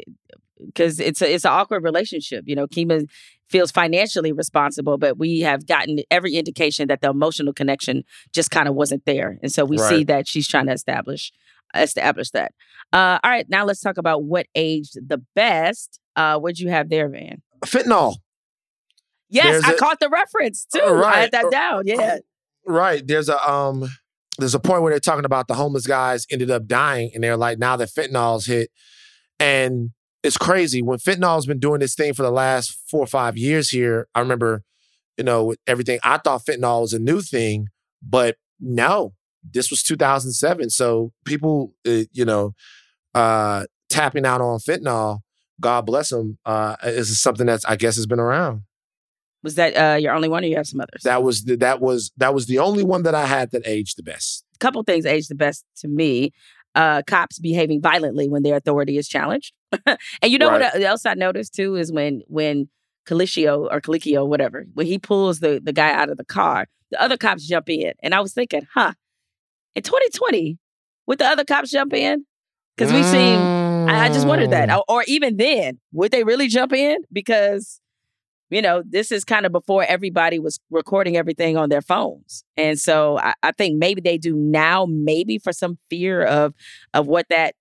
[0.65, 2.43] because it's a it's an awkward relationship.
[2.47, 3.07] You know, Kima
[3.49, 8.67] feels financially responsible, but we have gotten every indication that the emotional connection just kind
[8.67, 11.31] of wasn't there, and so we see that she's trying to establish
[11.75, 12.51] establish that.
[12.91, 15.99] Uh, all right, now let's talk about what aged the best.
[16.15, 17.41] Uh, what'd you have there, Van?
[17.65, 18.15] Fentanyl.
[19.29, 20.79] Yes, There's I a- caught the reference too.
[20.81, 21.83] Uh, I had that Uh, down.
[21.87, 22.17] Yeah.
[22.67, 23.05] Right.
[23.05, 23.89] There's a um
[24.37, 27.37] there's a point where they're talking about the homeless guys ended up dying and they're
[27.37, 28.69] like now that fentanyl's hit
[29.39, 29.89] and
[30.23, 33.69] it's crazy when fentanyl's been doing this thing for the last four or five years
[33.69, 34.63] here i remember
[35.17, 35.99] you know, with everything.
[36.03, 37.69] I thought fentanyl was a new thing,
[38.01, 39.13] but no,
[39.43, 40.69] this was 2007.
[40.69, 42.53] So people, uh, you know,
[43.13, 45.19] uh, tapping out on fentanyl,
[45.61, 48.63] God bless them, uh, is something that's I guess has been around.
[49.43, 51.03] Was that uh, your only one, or you have some others?
[51.03, 53.97] That was the, that was that was the only one that I had that aged
[53.97, 54.45] the best.
[54.55, 56.31] A couple things aged the best to me.
[56.75, 59.53] Uh, cops behaving violently when their authority is challenged,
[60.21, 60.61] and you know Right.
[60.73, 62.69] what else I noticed too is when when
[63.07, 67.01] Calicio or Calicchio, whatever, when he pulls the the guy out of the car, the
[67.01, 68.93] other cops jump in, and I was thinking, huh,
[69.75, 70.57] in 2020,
[71.07, 72.25] would the other cops jump in?
[72.75, 73.39] Because we've seen
[73.89, 74.69] I, I just wondered that.
[74.69, 74.77] Mm.
[74.77, 76.97] Or, or even then, would they really jump in?
[77.11, 77.81] Because,
[78.49, 82.43] you know, this is kind of before everybody was recording everything on their phones.
[82.55, 86.53] And so I, I think maybe they do now, maybe for some fear of
[86.93, 87.55] of what that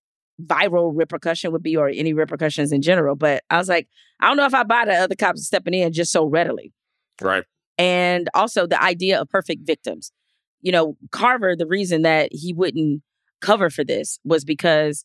[0.46, 3.16] viral repercussion would be or any repercussions in general.
[3.16, 3.88] But I was like,
[4.20, 6.72] I don't know if I buy the other cops stepping in just so readily
[7.20, 7.44] Right.
[7.78, 10.12] and also the idea of perfect victims.
[10.60, 13.02] You know, Carver, the reason that he wouldn't
[13.40, 15.04] cover for this was because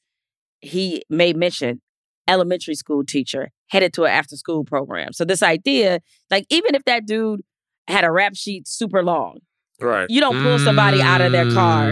[0.61, 1.81] he made mention
[2.27, 5.13] elementary school teacher headed to an after school program.
[5.13, 7.41] So this idea, like even if that dude
[7.87, 9.39] had a rap sheet super long,
[9.79, 10.07] Right.
[10.09, 11.91] you don't pull somebody out of their car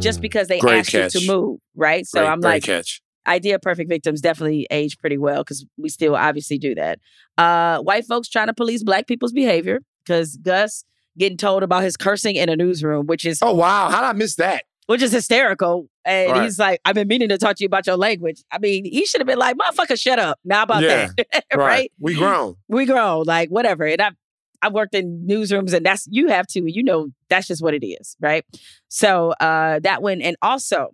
[0.00, 0.22] just Mm.
[0.22, 2.06] because they Great asked you to move, right?
[2.06, 3.00] So Great- I'm like, catch.
[3.26, 6.98] idea of perfect victims definitely age pretty well because we still obviously do that.
[7.38, 10.84] Uh, white folks trying to police black people's behavior because Gus
[11.18, 14.12] getting told about his cursing in a newsroom, which is Oh wow, how did I
[14.12, 14.64] miss that?
[14.86, 15.88] which is hysterical.
[16.04, 16.42] And Right.
[16.42, 18.42] he's like, I've been meaning to talk to you about your language.
[18.52, 20.38] I mean, he should have been like, motherfucker, shut up.
[20.44, 21.08] Now about Yeah.
[21.16, 21.44] that.
[21.54, 21.90] right?
[21.98, 22.56] We grown.
[22.68, 23.86] We grown, like whatever.
[23.86, 24.12] And I've
[24.60, 27.74] I've worked in newsrooms and that's you have to, and you know that's just what
[27.74, 28.44] it is, right?
[28.88, 30.90] So uh that one, and also,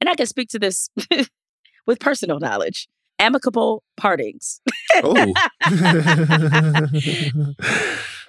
[0.00, 0.88] and I can speak to this
[1.86, 2.88] with personal knowledge.
[3.18, 4.60] Amicable partings.
[5.02, 5.32] Oh.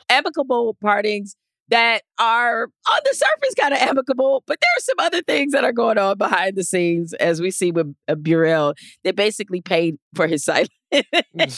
[0.09, 1.35] amicable partings
[1.69, 5.63] that are on the surface kind of amicable, but there are some other things that
[5.63, 8.73] are going on behind the scenes, as we see with uh, Burrell.
[9.03, 10.69] They basically paid for his silence.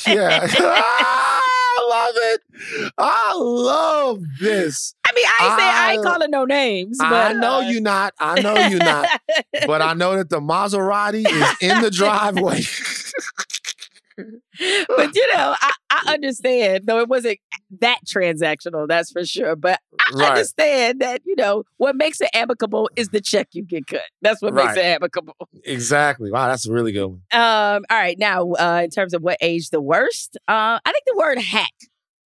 [0.08, 0.48] yeah.
[2.10, 2.94] I love it.
[2.98, 4.94] I love this.
[5.06, 6.98] I mean, I ain't say I ain't I- calling no names.
[7.00, 8.14] But, I know uh, you not.
[8.20, 9.08] I know you not.
[9.68, 12.62] But I know that the Maserati is in the driveway.
[14.18, 17.40] but you know, I, I understand, though it wasn't
[17.80, 19.56] that transactional, that's for sure.
[19.56, 20.30] But I Right.
[20.32, 24.02] understand that, you know, what makes it amicable is the check you get cut.
[24.22, 25.36] That's what makes it amicable.
[25.64, 26.32] exactly.
[26.32, 27.22] Wow, that's a really good one.
[27.32, 31.04] Um, all right, now uh, in terms of what age the worst, uh, I think
[31.06, 31.72] the word hack.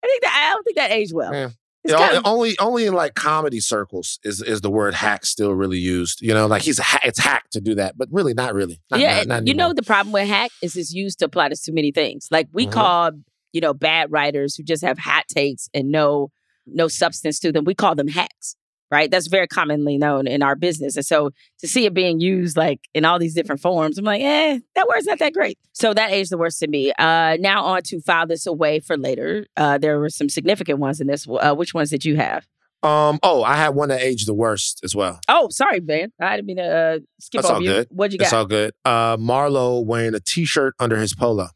[0.04, 1.34] I think that I don't think that aged well.
[1.34, 1.50] Yeah.
[1.86, 4.94] It's You know, kind of- only only in like comedy circles is is the word
[4.94, 6.22] hack still really used.
[6.22, 8.80] You know, like he's a ha- it's hack to do that, but really not really.
[8.90, 11.50] Not, yeah, not- not you know the problem with hack is it's used to apply
[11.50, 12.28] to too many things.
[12.32, 12.72] Like we Mhm.
[12.72, 13.12] call,
[13.52, 16.32] you know, bad writers who just have hot takes and no
[16.66, 17.66] no substance to them.
[17.66, 18.56] We call them hacks,
[18.94, 19.10] right?
[19.12, 20.96] That's very commonly known in our business.
[20.96, 24.22] And so to see it being used like in all these different forms, I'm like,
[24.22, 25.58] eh, that word's not that great.
[25.74, 26.94] So that aged the worst to me.
[26.98, 29.46] Uh, now on to file this away for later.
[29.58, 31.28] Uh, there were some significant ones in this.
[31.28, 32.46] Uh, which ones did you have?
[32.84, 33.18] Um.
[33.24, 35.20] Oh, I had one that aged the worst as well.
[35.30, 36.12] Oh, sorry, man.
[36.20, 37.70] I didn't mean to uh, skip That's over all you.
[37.70, 37.88] good.
[37.92, 38.38] What'd you It's got?
[38.38, 38.74] all good.
[38.84, 41.48] Uh, Marlo wearing a t-shirt under his polo.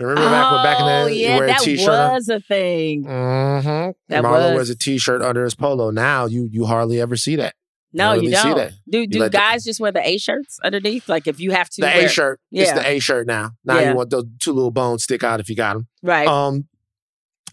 [0.00, 3.04] Remember back when back in oh, the you yeah, that was a thing.
[3.04, 3.90] Mm-hmm.
[4.08, 4.54] That Marlo was.
[4.54, 5.90] wears a t-shirt under his polo.
[5.90, 7.54] Now you you hardly ever see that.
[7.92, 8.56] No, you really see don't.
[8.56, 8.72] that.
[8.90, 11.08] Do do let the- guys just wear the A shirts underneath?
[11.08, 12.40] Like if you have to The wear, A shirt.
[12.50, 12.62] Yeah.
[12.62, 13.52] It's the A shirt now.
[13.64, 13.90] Now Yeah.
[13.90, 15.86] you want those two little bones stick out if you got them.
[16.02, 16.26] right?
[16.26, 16.66] Um,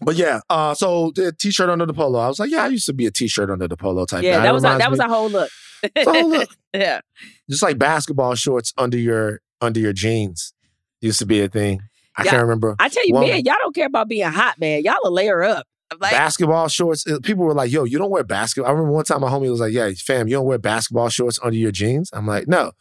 [0.00, 0.40] but yeah.
[0.50, 2.18] Uh, so the t-shirt under the polo.
[2.18, 4.24] I was like, yeah, I used to be a t-shirt under the polo type.
[4.24, 4.42] yeah, guy.
[4.42, 5.48] that was a, that was a whole look.
[5.84, 6.48] it's a whole look.
[6.74, 7.00] yeah,
[7.48, 10.54] Just like basketball shorts under your under your jeans
[11.00, 11.80] used to be a thing.
[12.16, 12.76] I can't remember.
[12.78, 14.82] I tell you, man, y'all don't care about being hot, man.
[14.84, 15.66] Y'all will layer up.
[16.00, 17.06] Like, basketball shorts.
[17.06, 19.50] uh, People were like, "Yo, you don't wear basketball." I remember one time my homie
[19.50, 22.72] was like, "Yeah, fam, you don't wear basketball shorts under your jeans." I'm like, "No."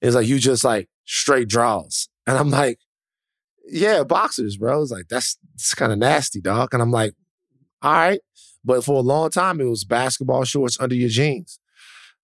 [0.00, 2.78] It's like you just like straight draws, and I'm like,
[3.70, 6.70] "Yeah, boxers, bro." It's like that's it's kind of nasty, dog.
[6.72, 7.14] And I'm like,
[7.82, 8.20] "All right,"
[8.64, 11.60] but for a long time it was basketball shorts under your jeans.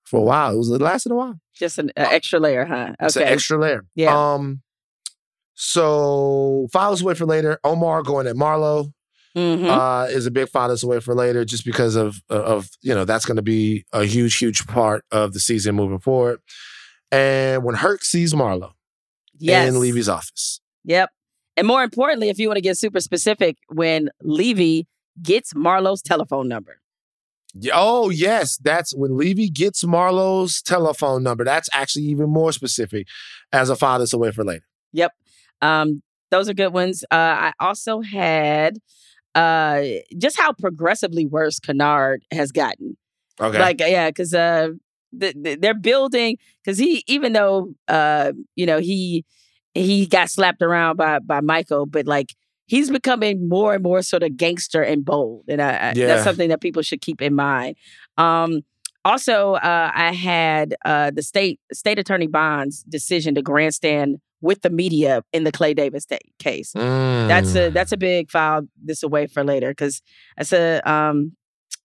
[0.03, 1.41] For a while, it was it lasted a while.
[1.55, 2.95] just an uh, extra layer, huh?
[3.01, 3.33] It's an Okay.
[3.33, 3.85] extra layer.
[3.95, 4.35] Yeah.
[4.35, 4.63] Um.
[5.55, 7.59] So files away for later.
[7.65, 8.93] Omar going at Marlo
[9.37, 9.67] Mhm.
[9.69, 13.25] uh, is a big father's away for later, just because of of you know that's
[13.25, 16.41] going to be a huge, huge part of the season moving forward.
[17.11, 18.73] And when Herc sees Marlo
[19.39, 19.69] yes.
[19.69, 21.11] in Levy's office, Yep.
[21.57, 24.87] And more importantly, if you want to get super specific, when Levy
[25.23, 26.81] gets Marlo's telephone number.
[27.73, 31.45] oh yes, that's when Levy gets Marlo's telephone number.
[31.45, 33.07] That's actually even more specific
[33.53, 34.65] as a father's away for later.
[34.93, 35.13] Yep.
[35.65, 37.05] Um, those are good ones.
[37.11, 38.79] Uh, I also had
[39.35, 39.83] uh,
[40.19, 42.97] just how progressively worse Kenard has gotten.
[43.41, 43.59] Okay.
[43.59, 44.69] Like, yeah, because uh,
[45.13, 49.25] the, the, they're building because he, even though uh, you know, he
[49.75, 52.35] he got slapped around by by Michael, but like
[52.67, 56.07] he's becoming more and more sort of gangster and bold, and I, I, Yeah.
[56.07, 57.77] that's something that people should keep in mind.
[58.17, 58.61] Um,
[59.05, 64.71] also, uh, I had uh, the state state attorney Bond's decision to grandstand with the
[64.71, 66.07] media in the Clay Davis
[66.39, 66.73] case.
[66.73, 67.67] That's Mm.
[67.67, 70.03] a that's a big file this away for later because
[70.37, 71.17] that's a um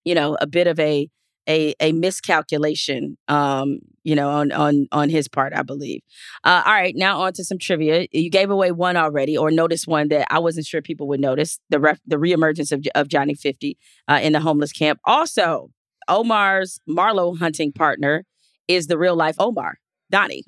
[0.03, 1.09] you know a bit of a
[1.47, 6.01] a a miscalculation um you know on on on his part I believe.
[6.43, 8.07] Uh, all right, now on to some trivia.
[8.11, 11.59] You gave away one already, or noticed one that I wasn't sure people would notice
[11.69, 13.77] the ref, the reemergence of of Johnny Fifty
[14.09, 14.99] uh, in the homeless camp.
[15.05, 15.71] Also,
[16.07, 18.25] Omar's Marlo hunting partner
[18.67, 19.79] is the real life Omar
[20.11, 20.43] Donnie.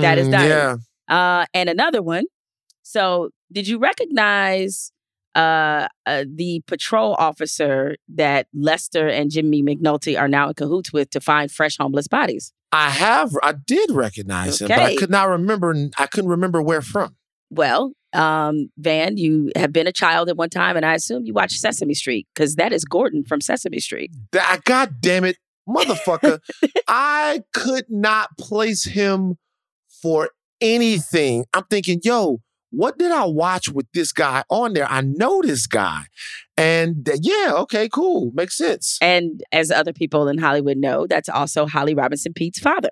[0.00, 0.48] That is Mm, Donnie.
[0.48, 0.76] Yeah.
[1.08, 2.24] Uh, and another one.
[2.82, 4.92] So, did you recognize
[5.34, 11.10] uh, uh, the patrol officer that Lester and Jimmy McNulty are now in cahoots with
[11.10, 12.52] to find fresh homeless bodies?
[12.72, 13.32] I have.
[13.42, 15.74] I did recognize him, but I could not remember.
[15.96, 17.16] I couldn't remember where from.
[17.50, 21.34] Well, um, Van, you have been a child at one time, and I assume you
[21.34, 24.10] watched Sesame Street because that is Gordon from Sesame Street.
[24.32, 25.36] That, God damn it,
[25.68, 26.40] motherfucker!
[26.88, 29.36] I could not place him
[30.04, 30.28] for
[30.60, 31.46] anything.
[31.54, 32.40] I'm thinking, yo,
[32.70, 34.86] what did I watch with this guy on there?
[34.90, 36.02] I know this guy,
[36.56, 38.98] and uh, yeah, okay, cool, makes sense.
[39.00, 42.90] And as other people in Hollywood know, that's also Holly Robinson Peete's father.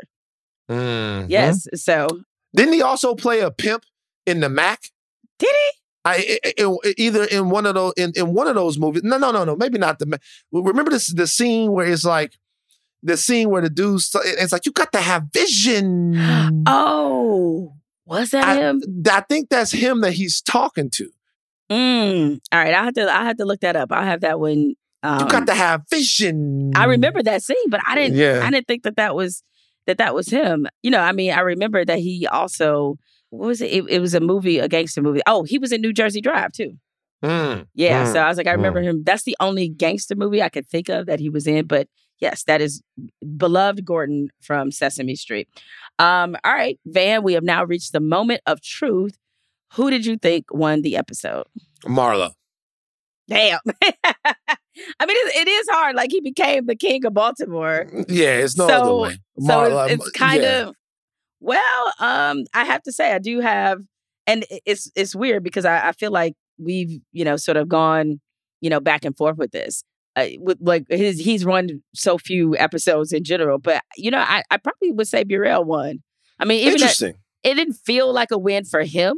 [0.70, 1.26] Mhm.
[1.28, 1.66] Yes.
[1.74, 2.06] So,
[2.54, 3.84] Didn't he also play a pimp
[4.26, 4.80] in the Mack?
[5.38, 5.78] did he?
[6.04, 9.02] I, I- I- either in one of those in, in one of those movies.
[9.04, 9.56] No, no, no, no.
[9.56, 10.06] Maybe not the.
[10.06, 10.16] Ma-
[10.52, 12.36] Remember this the scene where it's like
[13.02, 16.14] the scene where the dude, it's like you got to have vision.
[16.66, 17.74] Oh,
[18.06, 18.82] was that I, him?
[19.10, 21.10] I think that's him that he's talking to.
[21.70, 22.40] Mm.
[22.52, 23.10] All right, I had to.
[23.10, 23.92] I had to look that up.
[23.92, 24.74] I have that one.
[25.02, 26.72] Um, You got to have vision.
[26.76, 28.16] I remember that scene, but I didn't.
[28.16, 28.42] Yeah.
[28.44, 29.42] I didn't think that that was
[29.86, 30.66] that that was him.
[30.82, 32.98] You know, I mean, I remember that he also
[33.30, 33.72] what was it?
[33.72, 35.22] It, it was a movie, a gangster movie.
[35.26, 36.74] Oh, he was in New Jersey Drive too.
[37.24, 39.04] Mm, Yeah, mm, so I was like, I remember him.
[39.04, 41.66] That's the only gangster movie I could think of that he was in.
[41.66, 41.88] But
[42.22, 42.82] yes, that is
[43.36, 45.48] beloved Gordon from Sesame Street.
[45.98, 49.18] Um, all right, Van, we have now reached the moment of truth.
[49.74, 51.44] Who did you think won the episode?
[51.84, 52.30] Marlo.
[53.28, 53.58] Damn.
[53.74, 55.96] I mean, it, it is hard.
[55.96, 57.88] Like he became the king of Baltimore.
[58.08, 59.18] Yeah, it's no so, other way.
[59.40, 60.68] So it's, it's kind yeah.
[60.68, 60.74] of
[61.40, 63.80] well, um, I have to say I do have
[64.26, 68.20] and it's it's weird because I, I feel like we've, you know, sort of gone,
[68.60, 69.82] you know, back and forth with this.
[70.14, 74.42] Uh, with like his he's run so few episodes in general, but you know, I,
[74.50, 76.02] I probably would say Burrell won.
[76.38, 77.14] I mean, even that, interesting.
[77.42, 79.16] it didn't feel like a win for him,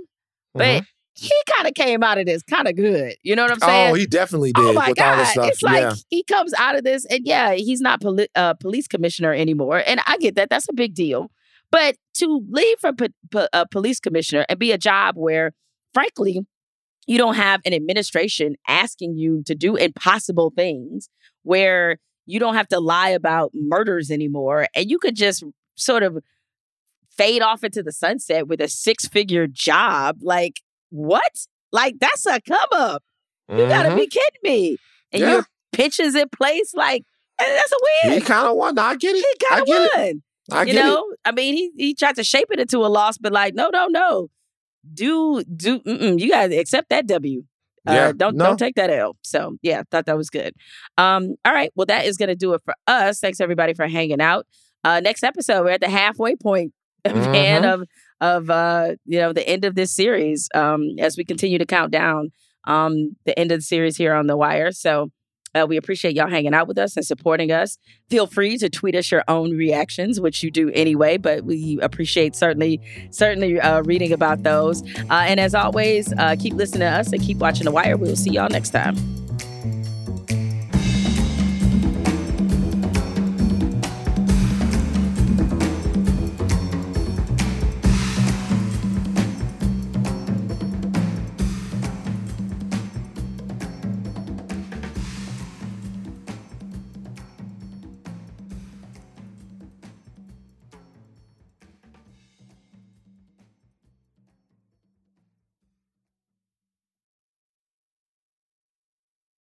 [0.54, 0.86] but Mhm.
[1.14, 3.16] he kind of came out of this kind of good.
[3.24, 3.90] You know what I'm saying?
[3.90, 5.18] Oh, he definitely did Oh my with all god!
[5.20, 5.48] this stuff.
[5.48, 5.94] It's like yeah.
[6.10, 9.98] he comes out of this, and yeah, he's not poli- uh, police commissioner anymore, and
[10.06, 10.48] I get that.
[10.48, 11.28] That's a big deal.
[11.72, 15.54] But to leave from po- po- a police commissioner and be a job where,
[15.92, 16.46] frankly,
[17.06, 21.08] you don't have an administration asking you to do impossible things,
[21.42, 25.44] where you don't have to lie about murders anymore, and you could just
[25.76, 26.18] sort of
[27.16, 30.18] fade off into the sunset with a six-figure job.
[30.22, 31.22] Like what?
[31.72, 33.02] Like that's a come up.
[33.48, 33.96] You gotta Mhm.
[33.96, 34.76] be kidding me.
[35.12, 35.30] And Yeah.
[35.32, 37.02] your pitches in place, like
[37.38, 37.76] eh, that's a
[38.08, 38.14] win.
[38.14, 38.78] He kind of won.
[38.78, 39.18] I get it.
[39.18, 39.90] He kind of get it.
[39.96, 40.22] won.
[40.50, 40.88] I you get it.
[40.88, 43.70] know, I mean, he he tried to shape it into a loss, but like, no,
[43.70, 44.28] no, no.
[44.92, 47.44] Do do you gotta accept that W.
[47.88, 48.46] Uh, Yeah, don't no.
[48.46, 49.16] don't take that L.
[49.22, 50.54] So yeah, thought that was good.
[50.98, 53.20] Um, all right, well that is gonna do it for us.
[53.20, 54.46] Thanks everybody for hanging out.
[54.84, 56.72] Uh, next episode, we're at the halfway point,
[57.06, 57.74] man, Mhm.
[57.74, 57.88] of
[58.20, 60.48] of uh, you know the end of this series.
[60.54, 62.30] Um, as we continue to count down
[62.66, 64.72] um the end of the series here on the Wire.
[64.72, 65.10] So.
[65.54, 67.78] Uh, we appreciate y'all hanging out with us and supporting us.
[68.10, 72.36] Feel free to tweet us your own reactions, which you do anyway, but we appreciate
[72.36, 72.80] certainly,
[73.10, 74.82] certainly uh, reading about those.
[75.10, 77.96] Uh, and as always, uh, keep listening to us and keep watching The Wire.
[77.96, 79.23] We'll see y'all next time.